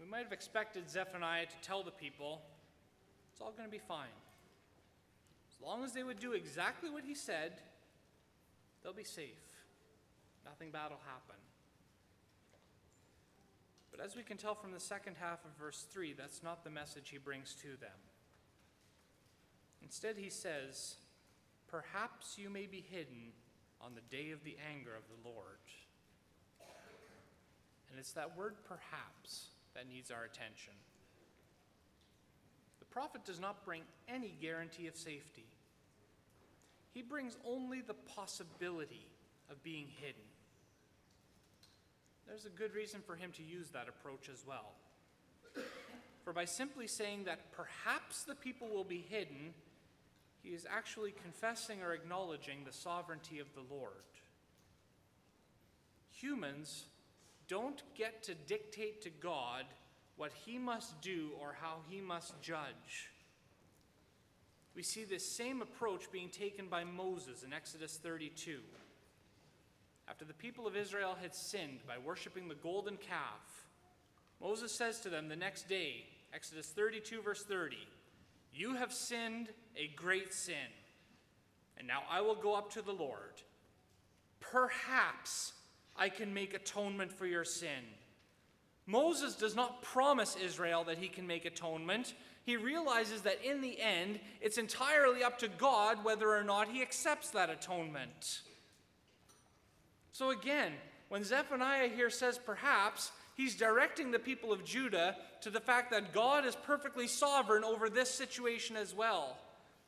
we 0.00 0.06
might 0.06 0.24
have 0.24 0.32
expected 0.32 0.88
Zephaniah 0.88 1.46
to 1.46 1.56
tell 1.62 1.82
the 1.82 1.90
people 1.90 2.42
it's 3.40 3.46
all 3.46 3.54
going 3.56 3.70
to 3.70 3.72
be 3.72 3.78
fine. 3.78 4.12
As 5.48 5.66
long 5.66 5.82
as 5.82 5.94
they 5.94 6.02
would 6.02 6.20
do 6.20 6.32
exactly 6.32 6.90
what 6.90 7.04
he 7.04 7.14
said, 7.14 7.52
they'll 8.82 8.92
be 8.92 9.02
safe. 9.02 9.40
Nothing 10.44 10.70
bad 10.70 10.90
will 10.90 11.00
happen. 11.06 11.40
But 13.90 14.04
as 14.04 14.14
we 14.14 14.22
can 14.24 14.36
tell 14.36 14.54
from 14.54 14.72
the 14.72 14.80
second 14.80 15.16
half 15.18 15.42
of 15.46 15.52
verse 15.58 15.86
3, 15.90 16.12
that's 16.12 16.42
not 16.42 16.64
the 16.64 16.70
message 16.70 17.08
he 17.08 17.16
brings 17.16 17.54
to 17.62 17.68
them. 17.80 17.96
Instead, 19.82 20.16
he 20.18 20.28
says, 20.28 20.96
Perhaps 21.66 22.36
you 22.36 22.50
may 22.50 22.66
be 22.66 22.84
hidden 22.90 23.32
on 23.80 23.94
the 23.94 24.14
day 24.14 24.32
of 24.32 24.44
the 24.44 24.58
anger 24.70 24.90
of 24.94 25.04
the 25.08 25.26
Lord. 25.26 25.64
And 27.88 27.98
it's 27.98 28.12
that 28.12 28.36
word 28.36 28.56
perhaps 28.68 29.46
that 29.74 29.88
needs 29.88 30.10
our 30.10 30.24
attention 30.24 30.74
prophet 32.90 33.24
does 33.24 33.40
not 33.40 33.64
bring 33.64 33.82
any 34.08 34.34
guarantee 34.40 34.86
of 34.86 34.96
safety. 34.96 35.46
He 36.92 37.02
brings 37.02 37.36
only 37.46 37.80
the 37.80 37.94
possibility 37.94 39.06
of 39.50 39.62
being 39.62 39.86
hidden. 40.00 40.22
There's 42.26 42.46
a 42.46 42.50
good 42.50 42.74
reason 42.74 43.00
for 43.06 43.16
him 43.16 43.32
to 43.36 43.42
use 43.42 43.70
that 43.70 43.88
approach 43.88 44.28
as 44.32 44.44
well. 44.46 44.72
For 46.24 46.32
by 46.32 46.44
simply 46.44 46.86
saying 46.86 47.24
that 47.24 47.52
perhaps 47.52 48.22
the 48.22 48.34
people 48.34 48.68
will 48.68 48.84
be 48.84 49.04
hidden, 49.08 49.54
he 50.42 50.50
is 50.50 50.66
actually 50.70 51.12
confessing 51.12 51.82
or 51.82 51.92
acknowledging 51.92 52.64
the 52.64 52.72
sovereignty 52.72 53.38
of 53.40 53.52
the 53.54 53.74
Lord. 53.74 53.92
Humans 56.12 56.84
don't 57.48 57.82
get 57.96 58.22
to 58.24 58.34
dictate 58.34 59.02
to 59.02 59.10
God 59.10 59.64
what 60.16 60.32
he 60.44 60.58
must 60.58 61.00
do 61.00 61.30
or 61.40 61.56
how 61.60 61.78
he 61.88 62.00
must 62.00 62.40
judge. 62.42 63.10
We 64.74 64.82
see 64.82 65.04
this 65.04 65.26
same 65.26 65.62
approach 65.62 66.10
being 66.12 66.28
taken 66.28 66.68
by 66.68 66.84
Moses 66.84 67.42
in 67.42 67.52
Exodus 67.52 67.98
32. 68.02 68.60
After 70.08 70.24
the 70.24 70.34
people 70.34 70.66
of 70.66 70.76
Israel 70.76 71.16
had 71.20 71.34
sinned 71.34 71.80
by 71.86 71.98
worshiping 71.98 72.48
the 72.48 72.54
golden 72.54 72.96
calf, 72.96 73.66
Moses 74.40 74.72
says 74.72 75.00
to 75.00 75.08
them 75.08 75.28
the 75.28 75.36
next 75.36 75.68
day, 75.68 76.06
Exodus 76.32 76.66
32, 76.66 77.22
verse 77.22 77.44
30, 77.44 77.76
You 78.52 78.74
have 78.74 78.92
sinned 78.92 79.48
a 79.76 79.88
great 79.96 80.32
sin, 80.32 80.54
and 81.76 81.86
now 81.86 82.02
I 82.10 82.20
will 82.20 82.34
go 82.34 82.54
up 82.54 82.72
to 82.72 82.82
the 82.82 82.92
Lord. 82.92 83.42
Perhaps 84.40 85.52
I 85.96 86.08
can 86.08 86.32
make 86.32 86.54
atonement 86.54 87.12
for 87.12 87.26
your 87.26 87.44
sin 87.44 87.84
Moses 88.90 89.36
does 89.36 89.54
not 89.54 89.82
promise 89.82 90.36
Israel 90.36 90.82
that 90.84 90.98
he 90.98 91.08
can 91.08 91.26
make 91.26 91.44
atonement. 91.44 92.14
He 92.44 92.56
realizes 92.56 93.22
that 93.22 93.44
in 93.44 93.60
the 93.60 93.80
end, 93.80 94.18
it's 94.40 94.58
entirely 94.58 95.22
up 95.22 95.38
to 95.38 95.48
God 95.48 96.04
whether 96.04 96.34
or 96.34 96.42
not 96.42 96.68
he 96.68 96.82
accepts 96.82 97.30
that 97.30 97.50
atonement. 97.50 98.40
So 100.12 100.30
again, 100.30 100.72
when 101.08 101.22
Zephaniah 101.22 101.88
here 101.88 102.10
says 102.10 102.38
perhaps, 102.38 103.12
he's 103.36 103.54
directing 103.54 104.10
the 104.10 104.18
people 104.18 104.52
of 104.52 104.64
Judah 104.64 105.16
to 105.42 105.50
the 105.50 105.60
fact 105.60 105.92
that 105.92 106.12
God 106.12 106.44
is 106.44 106.56
perfectly 106.56 107.06
sovereign 107.06 107.62
over 107.62 107.88
this 107.88 108.10
situation 108.10 108.76
as 108.76 108.92
well. 108.92 109.38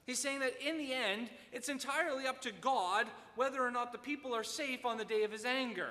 He's 0.04 0.18
saying 0.18 0.40
that 0.40 0.54
in 0.64 0.78
the 0.78 0.92
end, 0.92 1.28
it's 1.52 1.68
entirely 1.68 2.26
up 2.26 2.40
to 2.42 2.52
God 2.60 3.06
whether 3.34 3.64
or 3.64 3.70
not 3.70 3.92
the 3.92 3.98
people 3.98 4.34
are 4.34 4.44
safe 4.44 4.84
on 4.84 4.98
the 4.98 5.04
day 5.04 5.24
of 5.24 5.32
his 5.32 5.44
anger. 5.44 5.90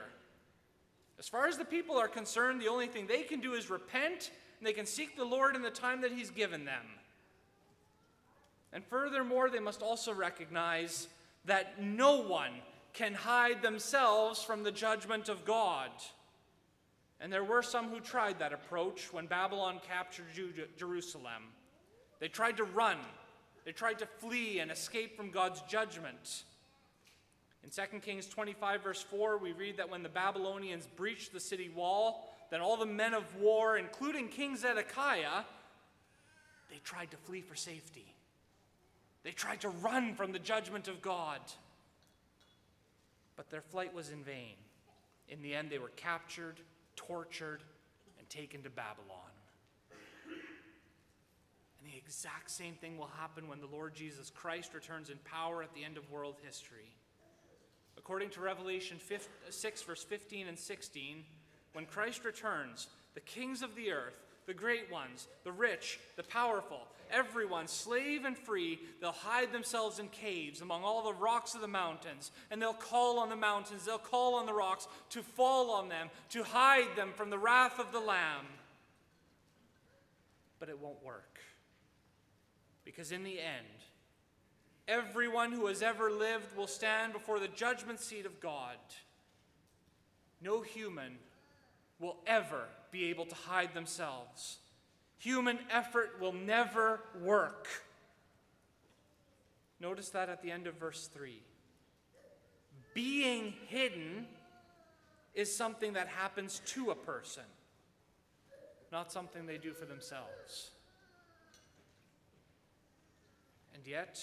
As 1.20 1.28
far 1.28 1.48
as 1.48 1.58
the 1.58 1.66
people 1.66 1.98
are 1.98 2.08
concerned, 2.08 2.62
the 2.62 2.68
only 2.68 2.88
thing 2.88 3.08
they 3.08 3.24
can 3.24 3.40
do 3.40 3.54
is 3.54 3.70
repent 3.70 4.32
and 4.60 4.68
they 4.68 4.74
can 4.74 4.86
seek 4.86 5.16
the 5.16 5.26
Lord 5.26 5.56
in 5.56 5.62
the 5.62 5.70
time 5.70 6.02
that 6.02 6.12
he's 6.12 6.30
given 6.30 6.66
them. 6.66 6.86
And 8.74 8.84
furthermore, 8.86 9.50
they 9.50 9.60
must 9.60 9.82
also 9.82 10.14
recognize 10.14 11.08
that 11.46 11.82
no 11.82 12.22
one 12.22 12.52
can 12.94 13.14
hide 13.14 13.62
themselves 13.62 14.44
from 14.44 14.64
the 14.64 14.72
judgment 14.72 15.30
of 15.30 15.46
God. 15.46 15.90
And 17.20 17.32
there 17.32 17.44
were 17.44 17.62
some 17.62 17.90
who 17.90 18.00
tried 18.00 18.40
that 18.40 18.54
approach 18.54 19.14
when 19.14 19.28
Babylon 19.28 19.80
captured 19.88 20.26
Jerusalem. 20.78 21.54
They 22.20 22.28
tried 22.28 22.58
to 22.58 22.64
run, 22.64 22.98
they 23.66 23.72
tried 23.72 24.00
to 24.00 24.06
flee 24.06 24.60
and 24.60 24.72
escape 24.72 25.16
from 25.16 25.32
God's 25.32 25.62
judgment. 25.62 26.44
In 27.64 27.70
2 27.70 28.00
Kings 28.00 28.28
25, 28.28 28.84
verse 28.84 29.02
4, 29.02 29.38
we 29.38 29.52
read 29.52 29.78
that 29.78 29.90
when 29.90 30.04
the 30.04 30.10
Babylonians 30.10 30.88
breached 30.96 31.32
the 31.32 31.40
city 31.40 31.70
wall, 31.70 32.28
then 32.50 32.60
all 32.60 32.78
the 32.78 32.86
men 32.86 33.14
of 33.14 33.36
war, 33.36 33.78
including 33.78 34.28
King 34.28 34.58
Zedekiah, 34.58 35.44
they 36.70 36.78
tried 36.84 37.12
to 37.12 37.18
flee 37.18 37.42
for 37.42 37.56
safety. 37.56 38.14
They 39.24 39.32
tried 39.32 39.62
to 39.62 39.70
run 39.70 40.16
from 40.16 40.32
the 40.32 40.40
judgment 40.40 40.88
of 40.88 41.02
God. 41.02 41.40
But 43.36 43.50
their 43.50 43.62
flight 43.62 43.94
was 43.94 44.10
in 44.10 44.24
vain. 44.24 44.56
In 45.30 45.42
the 45.42 45.54
end, 45.54 45.70
they 45.70 45.80
were 45.80 45.92
captured, 45.96 46.60
tortured, 46.96 47.62
and 48.18 48.30
taken 48.30 48.64
to 48.64 48.70
Babylon. 48.70 49.32
And 51.82 51.92
the 51.92 51.98
exact 51.98 52.52
same 52.52 52.74
thing 52.76 52.98
will 52.98 53.12
happen 53.18 53.48
when 53.48 53.60
the 53.60 53.68
Lord 53.68 53.96
Jesus 53.96 54.30
Christ 54.30 54.74
returns 54.74 55.10
in 55.10 55.18
power 55.24 55.64
at 55.64 55.74
the 55.74 55.84
end 55.84 55.98
of 55.98 56.10
world 56.12 56.36
history. 56.44 56.96
According 57.98 58.32
to 58.32 58.42
Revelation 58.42 59.00
6, 59.50 59.82
verse 59.84 60.04
15 60.04 60.48
and 60.48 60.58
16, 60.58 61.24
when 61.74 61.86
Christ 61.86 62.26
returns, 62.26 62.88
the 63.14 63.20
kings 63.22 63.62
of 63.62 63.76
the 63.76 63.92
earth, 63.92 64.20
the 64.48 64.54
great 64.54 64.92
ones, 64.92 65.28
the 65.44 65.52
rich, 65.52 66.00
the 66.16 66.24
powerful, 66.24 66.88
everyone, 67.12 67.68
slave 67.68 68.26
and 68.26 68.38
free, 68.38 68.80
they'll 69.00 69.12
hide 69.12 69.54
themselves 69.54 70.00
in 70.00 70.08
caves 70.08 70.62
among 70.62 70.84
all 70.84 71.04
the 71.04 71.14
rocks 71.14 71.54
of 71.54 71.62
the 71.62 71.68
mountains, 71.68 72.32
and 72.50 72.62
they'll 72.62 72.74
call 72.74 73.20
on 73.20 73.30
the 73.30 73.36
mountains, 73.36 73.86
they'll 73.86 73.98
call 73.98 74.36
on 74.36 74.46
the 74.46 74.54
rocks 74.54 74.88
to 75.10 75.22
fall 75.22 75.72
on 75.72 75.90
them, 75.90 76.10
to 76.30 76.44
hide 76.44 76.96
them 76.96 77.12
from 77.16 77.30
the 77.30 77.38
wrath 77.38 77.80
of 77.80 77.92
the 77.92 78.00
Lamb. 78.00 78.46
But 80.60 80.70
it 80.70 80.80
won't 80.80 81.04
work. 81.04 81.40
Because 82.84 83.12
in 83.12 83.24
the 83.24 83.40
end, 83.40 83.81
everyone 84.92 85.54
who 85.54 85.68
has 85.68 85.82
ever 85.82 86.12
lived 86.12 86.56
will 86.58 86.68
stand 86.68 87.14
before 87.14 87.40
the 87.40 87.48
judgment 87.48 88.00
seat 88.00 88.26
of 88.26 88.42
God. 88.42 88.76
No 90.42 90.62
human 90.62 91.18
will 92.00 92.18
ever 92.28 92.66
be 92.92 93.06
able 93.06 93.26
to 93.26 93.36
hide 93.36 93.74
themselves. 93.74 94.58
Human 95.18 95.60
effort 95.72 96.18
will 96.20 96.34
never 96.34 97.00
work. 97.22 97.68
Notice 99.80 100.10
that 100.10 100.30
at 100.30 100.42
the 100.42 100.52
end 100.52 100.68
of 100.68 100.76
verse 100.76 101.08
3. 101.14 101.42
Being 102.94 103.54
hidden 103.68 104.28
is 105.34 105.56
something 105.56 105.94
that 105.94 106.08
happens 106.08 106.62
to 106.66 106.92
a 106.92 106.96
person, 106.96 107.44
not 108.92 109.12
something 109.12 109.46
they 109.46 109.58
do 109.58 109.72
for 109.72 109.86
themselves. 109.86 110.72
And 113.74 113.88
yet, 113.88 114.22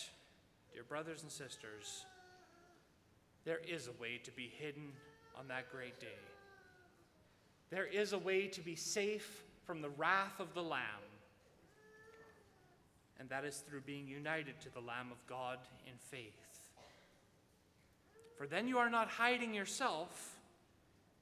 dear 0.72 0.84
brothers 0.84 1.22
and 1.22 1.30
sisters, 1.30 2.04
there 3.44 3.60
is 3.66 3.88
a 3.88 4.02
way 4.02 4.20
to 4.24 4.30
be 4.30 4.50
hidden 4.58 4.92
on 5.38 5.48
that 5.48 5.70
great 5.70 5.98
day. 6.00 6.06
There 7.70 7.86
is 7.86 8.12
a 8.12 8.18
way 8.18 8.46
to 8.48 8.60
be 8.60 8.76
safe 8.76 9.42
from 9.64 9.82
the 9.82 9.90
wrath 9.90 10.40
of 10.40 10.54
the 10.54 10.62
Lamb, 10.62 10.82
and 13.20 13.28
that 13.28 13.44
is 13.44 13.58
through 13.58 13.82
being 13.82 14.06
united 14.06 14.60
to 14.60 14.72
the 14.72 14.80
Lamb 14.80 15.08
of 15.10 15.26
God 15.26 15.58
in 15.86 15.94
faith. 16.10 16.32
For 18.36 18.46
then 18.46 18.68
you 18.68 18.78
are 18.78 18.90
not 18.90 19.08
hiding 19.08 19.52
yourself, 19.52 20.36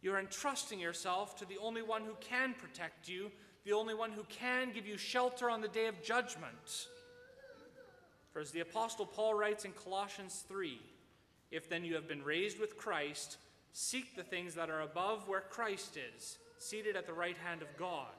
you're 0.02 0.18
entrusting 0.18 0.78
yourself 0.78 1.36
to 1.36 1.44
the 1.46 1.58
only 1.58 1.82
one 1.82 2.02
who 2.02 2.14
can 2.20 2.54
protect 2.54 3.08
you, 3.08 3.30
the 3.64 3.72
only 3.72 3.94
one 3.94 4.12
who 4.12 4.22
can 4.28 4.70
give 4.72 4.86
you 4.86 4.96
shelter 4.96 5.50
on 5.50 5.60
the 5.60 5.68
day 5.68 5.86
of 5.86 6.02
judgment. 6.02 6.88
For 8.36 8.40
as 8.40 8.50
the 8.50 8.60
Apostle 8.60 9.06
Paul 9.06 9.32
writes 9.32 9.64
in 9.64 9.72
Colossians 9.72 10.44
3 10.46 10.78
If 11.50 11.70
then 11.70 11.86
you 11.86 11.94
have 11.94 12.06
been 12.06 12.22
raised 12.22 12.60
with 12.60 12.76
Christ, 12.76 13.38
seek 13.72 14.14
the 14.14 14.22
things 14.22 14.54
that 14.56 14.68
are 14.68 14.82
above 14.82 15.26
where 15.26 15.40
Christ 15.40 15.96
is, 15.96 16.36
seated 16.58 16.96
at 16.96 17.06
the 17.06 17.14
right 17.14 17.38
hand 17.38 17.62
of 17.62 17.74
God. 17.78 18.12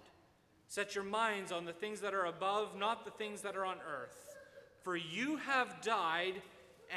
Set 0.69 0.95
your 0.95 1.03
minds 1.03 1.51
on 1.51 1.65
the 1.65 1.71
things 1.71 2.01
that 2.01 2.15
are 2.15 2.25
above, 2.25 2.75
not 2.75 3.05
the 3.05 3.11
things 3.11 3.41
that 3.43 3.55
are 3.55 3.63
on 3.63 3.77
earth. 3.87 4.35
For 4.81 4.97
you 4.97 5.35
have 5.35 5.83
died, 5.83 6.41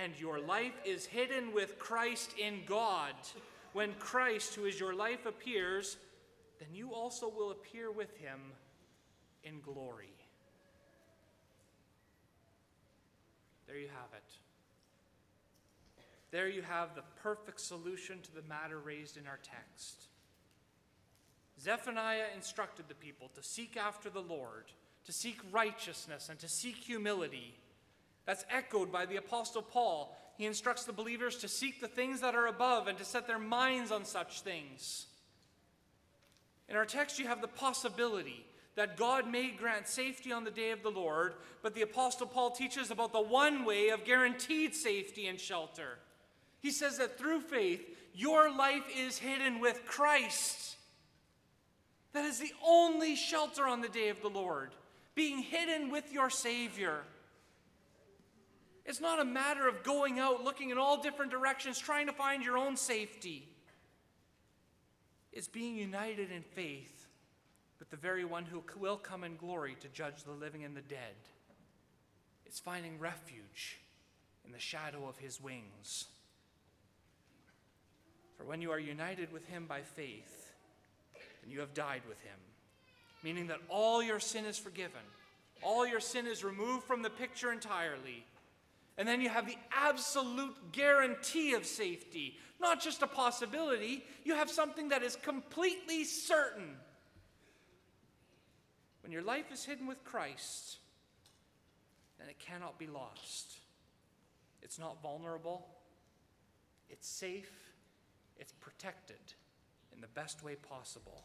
and 0.03 0.19
your 0.19 0.41
life 0.41 0.81
is 0.87 1.05
hidden 1.05 1.53
with 1.53 1.79
Christ 1.79 2.33
in 2.39 2.61
God. 2.65 3.13
When 3.75 3.93
Christ, 3.99 4.55
who 4.55 4.65
is 4.65 4.81
your 4.81 4.95
life, 4.95 5.27
appears, 5.27 5.99
then 6.59 6.69
you 6.73 6.95
also 6.95 7.29
will 7.29 7.51
appear 7.51 7.91
with 7.91 8.17
him 8.17 8.41
in 9.45 9.61
glory. 9.61 10.20
There 13.71 13.79
you 13.79 13.89
have 13.89 14.13
it. 14.17 14.33
There 16.33 16.49
you 16.49 16.63
have 16.63 16.97
the 16.97 17.05
perfect 17.23 17.61
solution 17.61 18.19
to 18.23 18.35
the 18.35 18.43
matter 18.49 18.81
raised 18.81 19.17
in 19.17 19.29
our 19.29 19.39
text. 19.45 20.09
Zephaniah 21.61 22.25
instructed 22.35 22.87
the 22.89 22.97
people 22.97 23.31
to 23.37 23.45
seek 23.45 23.77
after 23.77 24.11
the 24.11 24.23
Lord, 24.23 24.65
to 25.05 25.13
seek 25.13 25.39
righteousness, 25.53 26.29
and 26.29 26.39
to 26.41 26.49
seek 26.49 26.75
humility. 26.75 27.55
That's 28.27 28.45
echoed 28.51 28.91
by 28.91 29.07
the 29.07 29.17
Apostle 29.17 29.63
Paul. 29.63 30.17
He 30.37 30.47
instructs 30.47 30.85
the 30.85 30.93
believers 30.93 31.37
to 31.37 31.49
seek 31.49 31.81
the 31.81 31.87
things 31.87 32.23
that 32.23 32.35
are 32.35 32.49
above 32.49 32.89
and 32.89 32.99
to 32.99 33.05
set 33.05 33.29
their 33.29 33.39
minds 33.39 33.93
on 33.93 34.05
such 34.05 34.41
things. 34.41 35.07
In 36.69 36.75
our 36.75 36.87
text, 36.87 37.21
you 37.21 37.29
have 37.29 37.41
the 37.41 37.47
possibility 37.47 38.45
that 38.81 38.97
God 38.97 39.31
may 39.31 39.51
grant 39.51 39.87
safety 39.87 40.33
on 40.33 40.43
the 40.43 40.51
day 40.51 40.71
of 40.71 40.83
the 40.83 40.91
Lord, 40.91 41.35
but 41.63 41.75
the 41.75 41.83
Apostle 41.83 42.27
Paul 42.27 42.51
teaches 42.51 42.91
about 42.91 43.13
the 43.13 43.21
one 43.21 43.67
way 43.67 43.91
of 43.91 44.07
guaranteed 44.07 44.75
safety 44.75 45.27
and 45.27 45.39
shelter. 45.39 45.99
He 46.61 46.71
says 46.71 46.97
that 46.97 47.19
through 47.19 47.43
faith, 47.43 47.83
your 48.15 48.51
life 48.51 48.85
is 48.97 49.19
hidden 49.19 49.61
with 49.61 49.85
Christ. 49.85 50.77
That 52.15 52.25
is 52.25 52.39
the 52.39 52.55
only 52.67 53.17
shelter 53.17 53.67
on 53.67 53.83
the 53.83 53.89
day 53.91 54.09
of 54.09 54.23
the 54.23 54.31
Lord, 54.31 54.71
being 55.15 55.41
hidden 55.43 55.91
with 55.91 56.11
your 56.11 56.31
Savior. 56.31 57.03
It's 58.87 58.99
not 58.99 59.21
a 59.21 59.27
matter 59.27 59.69
of 59.69 59.83
going 59.83 60.19
out 60.19 60.43
looking 60.43 60.71
in 60.71 60.79
all 60.79 61.03
different 61.03 61.31
directions, 61.31 61.79
trying 61.79 62.07
to 62.07 62.15
find 62.15 62.43
your 62.43 62.57
own 62.57 62.79
safety. 62.79 63.47
It's 65.35 65.49
being 65.49 65.77
united 65.77 66.33
in 66.33 66.41
faith 66.55 67.00
but 67.81 67.91
the 67.91 67.97
very 67.97 68.27
one 68.27 68.45
who 68.45 68.63
will 68.79 68.99
come 68.99 69.25
in 69.25 69.37
glory 69.37 69.75
to 69.81 69.89
judge 69.89 70.23
the 70.23 70.33
living 70.33 70.65
and 70.65 70.77
the 70.77 70.83
dead. 70.83 71.17
It's 72.45 72.61
finding 72.61 72.99
refuge 72.99 73.79
in 74.45 74.53
the 74.53 74.59
shadow 74.59 75.09
of 75.09 75.17
his 75.17 75.41
wings. 75.41 76.05
For 78.37 78.45
when 78.45 78.61
you 78.61 78.71
are 78.71 78.79
united 78.79 79.33
with 79.33 79.47
him 79.47 79.65
by 79.67 79.81
faith, 79.81 80.53
then 81.43 81.51
you 81.51 81.61
have 81.61 81.73
died 81.73 82.03
with 82.07 82.21
him, 82.21 82.37
meaning 83.23 83.47
that 83.47 83.61
all 83.71 84.03
your 84.03 84.21
sin 84.21 84.45
is 84.45 84.59
forgiven, 84.59 85.01
all 85.63 85.87
your 85.87 86.01
sin 86.01 86.27
is 86.27 86.45
removed 86.45 86.85
from 86.85 87.01
the 87.01 87.09
picture 87.09 87.51
entirely. 87.51 88.27
And 88.99 89.09
then 89.09 89.23
you 89.23 89.31
have 89.31 89.47
the 89.47 89.57
absolute 89.75 90.73
guarantee 90.73 91.55
of 91.55 91.65
safety, 91.65 92.37
not 92.61 92.83
just 92.83 93.01
a 93.01 93.07
possibility, 93.07 94.05
you 94.25 94.35
have 94.35 94.51
something 94.51 94.91
that 94.91 95.03
is 95.03 95.17
completely 95.17 96.05
certain 96.05 96.77
when 99.03 99.13
your 99.13 99.23
life 99.23 99.51
is 99.53 99.65
hidden 99.65 99.87
with 99.87 100.05
Christ, 100.05 100.79
then 102.19 102.29
it 102.29 102.39
cannot 102.39 102.79
be 102.79 102.87
lost. 102.87 103.59
It's 104.63 104.79
not 104.79 105.03
vulnerable, 105.03 105.67
it's 106.89 107.09
safe, 107.09 107.51
it's 108.37 108.53
protected 108.53 109.17
in 109.95 110.01
the 110.01 110.07
best 110.09 110.45
way 110.45 110.55
possible. 110.55 111.25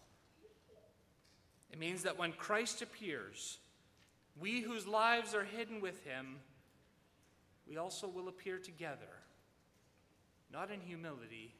It 1.71 1.79
means 1.79 2.03
that 2.03 2.17
when 2.17 2.31
Christ 2.31 2.81
appears, 2.81 3.57
we 4.39 4.61
whose 4.61 4.87
lives 4.87 5.33
are 5.33 5.43
hidden 5.43 5.81
with 5.81 6.03
him, 6.05 6.37
we 7.67 7.77
also 7.77 8.07
will 8.07 8.27
appear 8.27 8.57
together, 8.57 9.21
not 10.51 10.71
in 10.71 10.79
humility, 10.79 11.53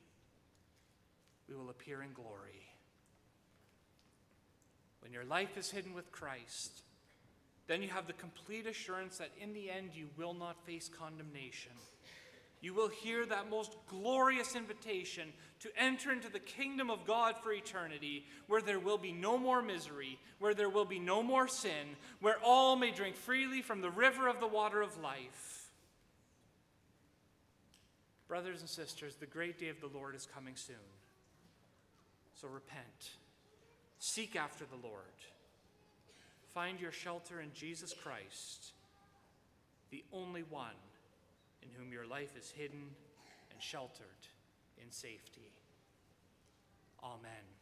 we 1.50 1.56
will 1.56 1.70
appear 1.70 2.02
in 2.02 2.14
glory. 2.14 2.68
When 5.06 5.14
your 5.14 5.24
life 5.24 5.56
is 5.56 5.70
hidden 5.70 5.94
with 5.94 6.12
Christ, 6.12 6.82
then 7.68 7.84
you 7.84 7.90
have 7.90 8.08
the 8.08 8.14
complete 8.14 8.66
assurance 8.66 9.20
that 9.20 9.30
in 9.40 9.54
the 9.54 9.70
end 9.70 9.92
you 9.94 10.08
will 10.18 10.34
not 10.34 10.66
face 10.66 10.90
condemnation. 10.90 11.74
You 12.60 12.74
will 12.74 12.88
hear 12.88 13.24
that 13.28 13.52
most 13.52 13.76
glorious 13.88 14.56
invitation 14.56 15.32
to 15.60 15.70
enter 15.78 16.12
into 16.12 16.32
the 16.32 16.40
kingdom 16.40 16.90
of 16.90 17.06
God 17.06 17.36
for 17.38 17.54
eternity, 17.54 18.26
where 18.48 18.64
there 18.64 18.80
will 18.80 18.98
be 18.98 19.12
no 19.12 19.38
more 19.38 19.62
misery, 19.62 20.18
where 20.40 20.56
there 20.56 20.72
will 20.72 20.86
be 20.86 20.98
no 20.98 21.22
more 21.22 21.48
sin, 21.48 21.96
where 22.20 22.38
all 22.44 22.76
may 22.76 22.90
drink 22.90 23.16
freely 23.16 23.62
from 23.62 23.82
the 23.82 23.92
river 23.92 24.28
of 24.28 24.40
the 24.40 24.48
water 24.48 24.82
of 24.82 25.00
life. 25.04 25.70
Brothers 28.28 28.62
and 28.62 28.70
sisters, 28.70 29.18
the 29.18 29.28
great 29.28 29.60
day 29.60 29.70
of 29.70 29.80
the 29.82 29.96
Lord 29.96 30.16
is 30.16 30.28
coming 30.34 30.56
soon. 30.56 30.78
So 32.34 32.48
repent. 32.48 33.12
Seek 34.00 34.36
after 34.36 34.66
the 34.66 34.88
Lord. 34.88 35.04
Find 36.54 36.80
your 36.80 36.92
shelter 36.92 37.42
in 37.42 37.52
Jesus 37.54 37.94
Christ, 37.94 38.74
the 39.92 40.04
only 40.14 40.44
one 40.44 40.80
in 41.62 41.70
whom 41.78 41.92
your 41.92 42.06
life 42.06 42.38
is 42.38 42.52
hidden 42.52 42.90
and 43.52 43.62
sheltered 43.62 44.06
in 44.82 44.92
safety. 44.92 45.52
Amen. 47.04 47.55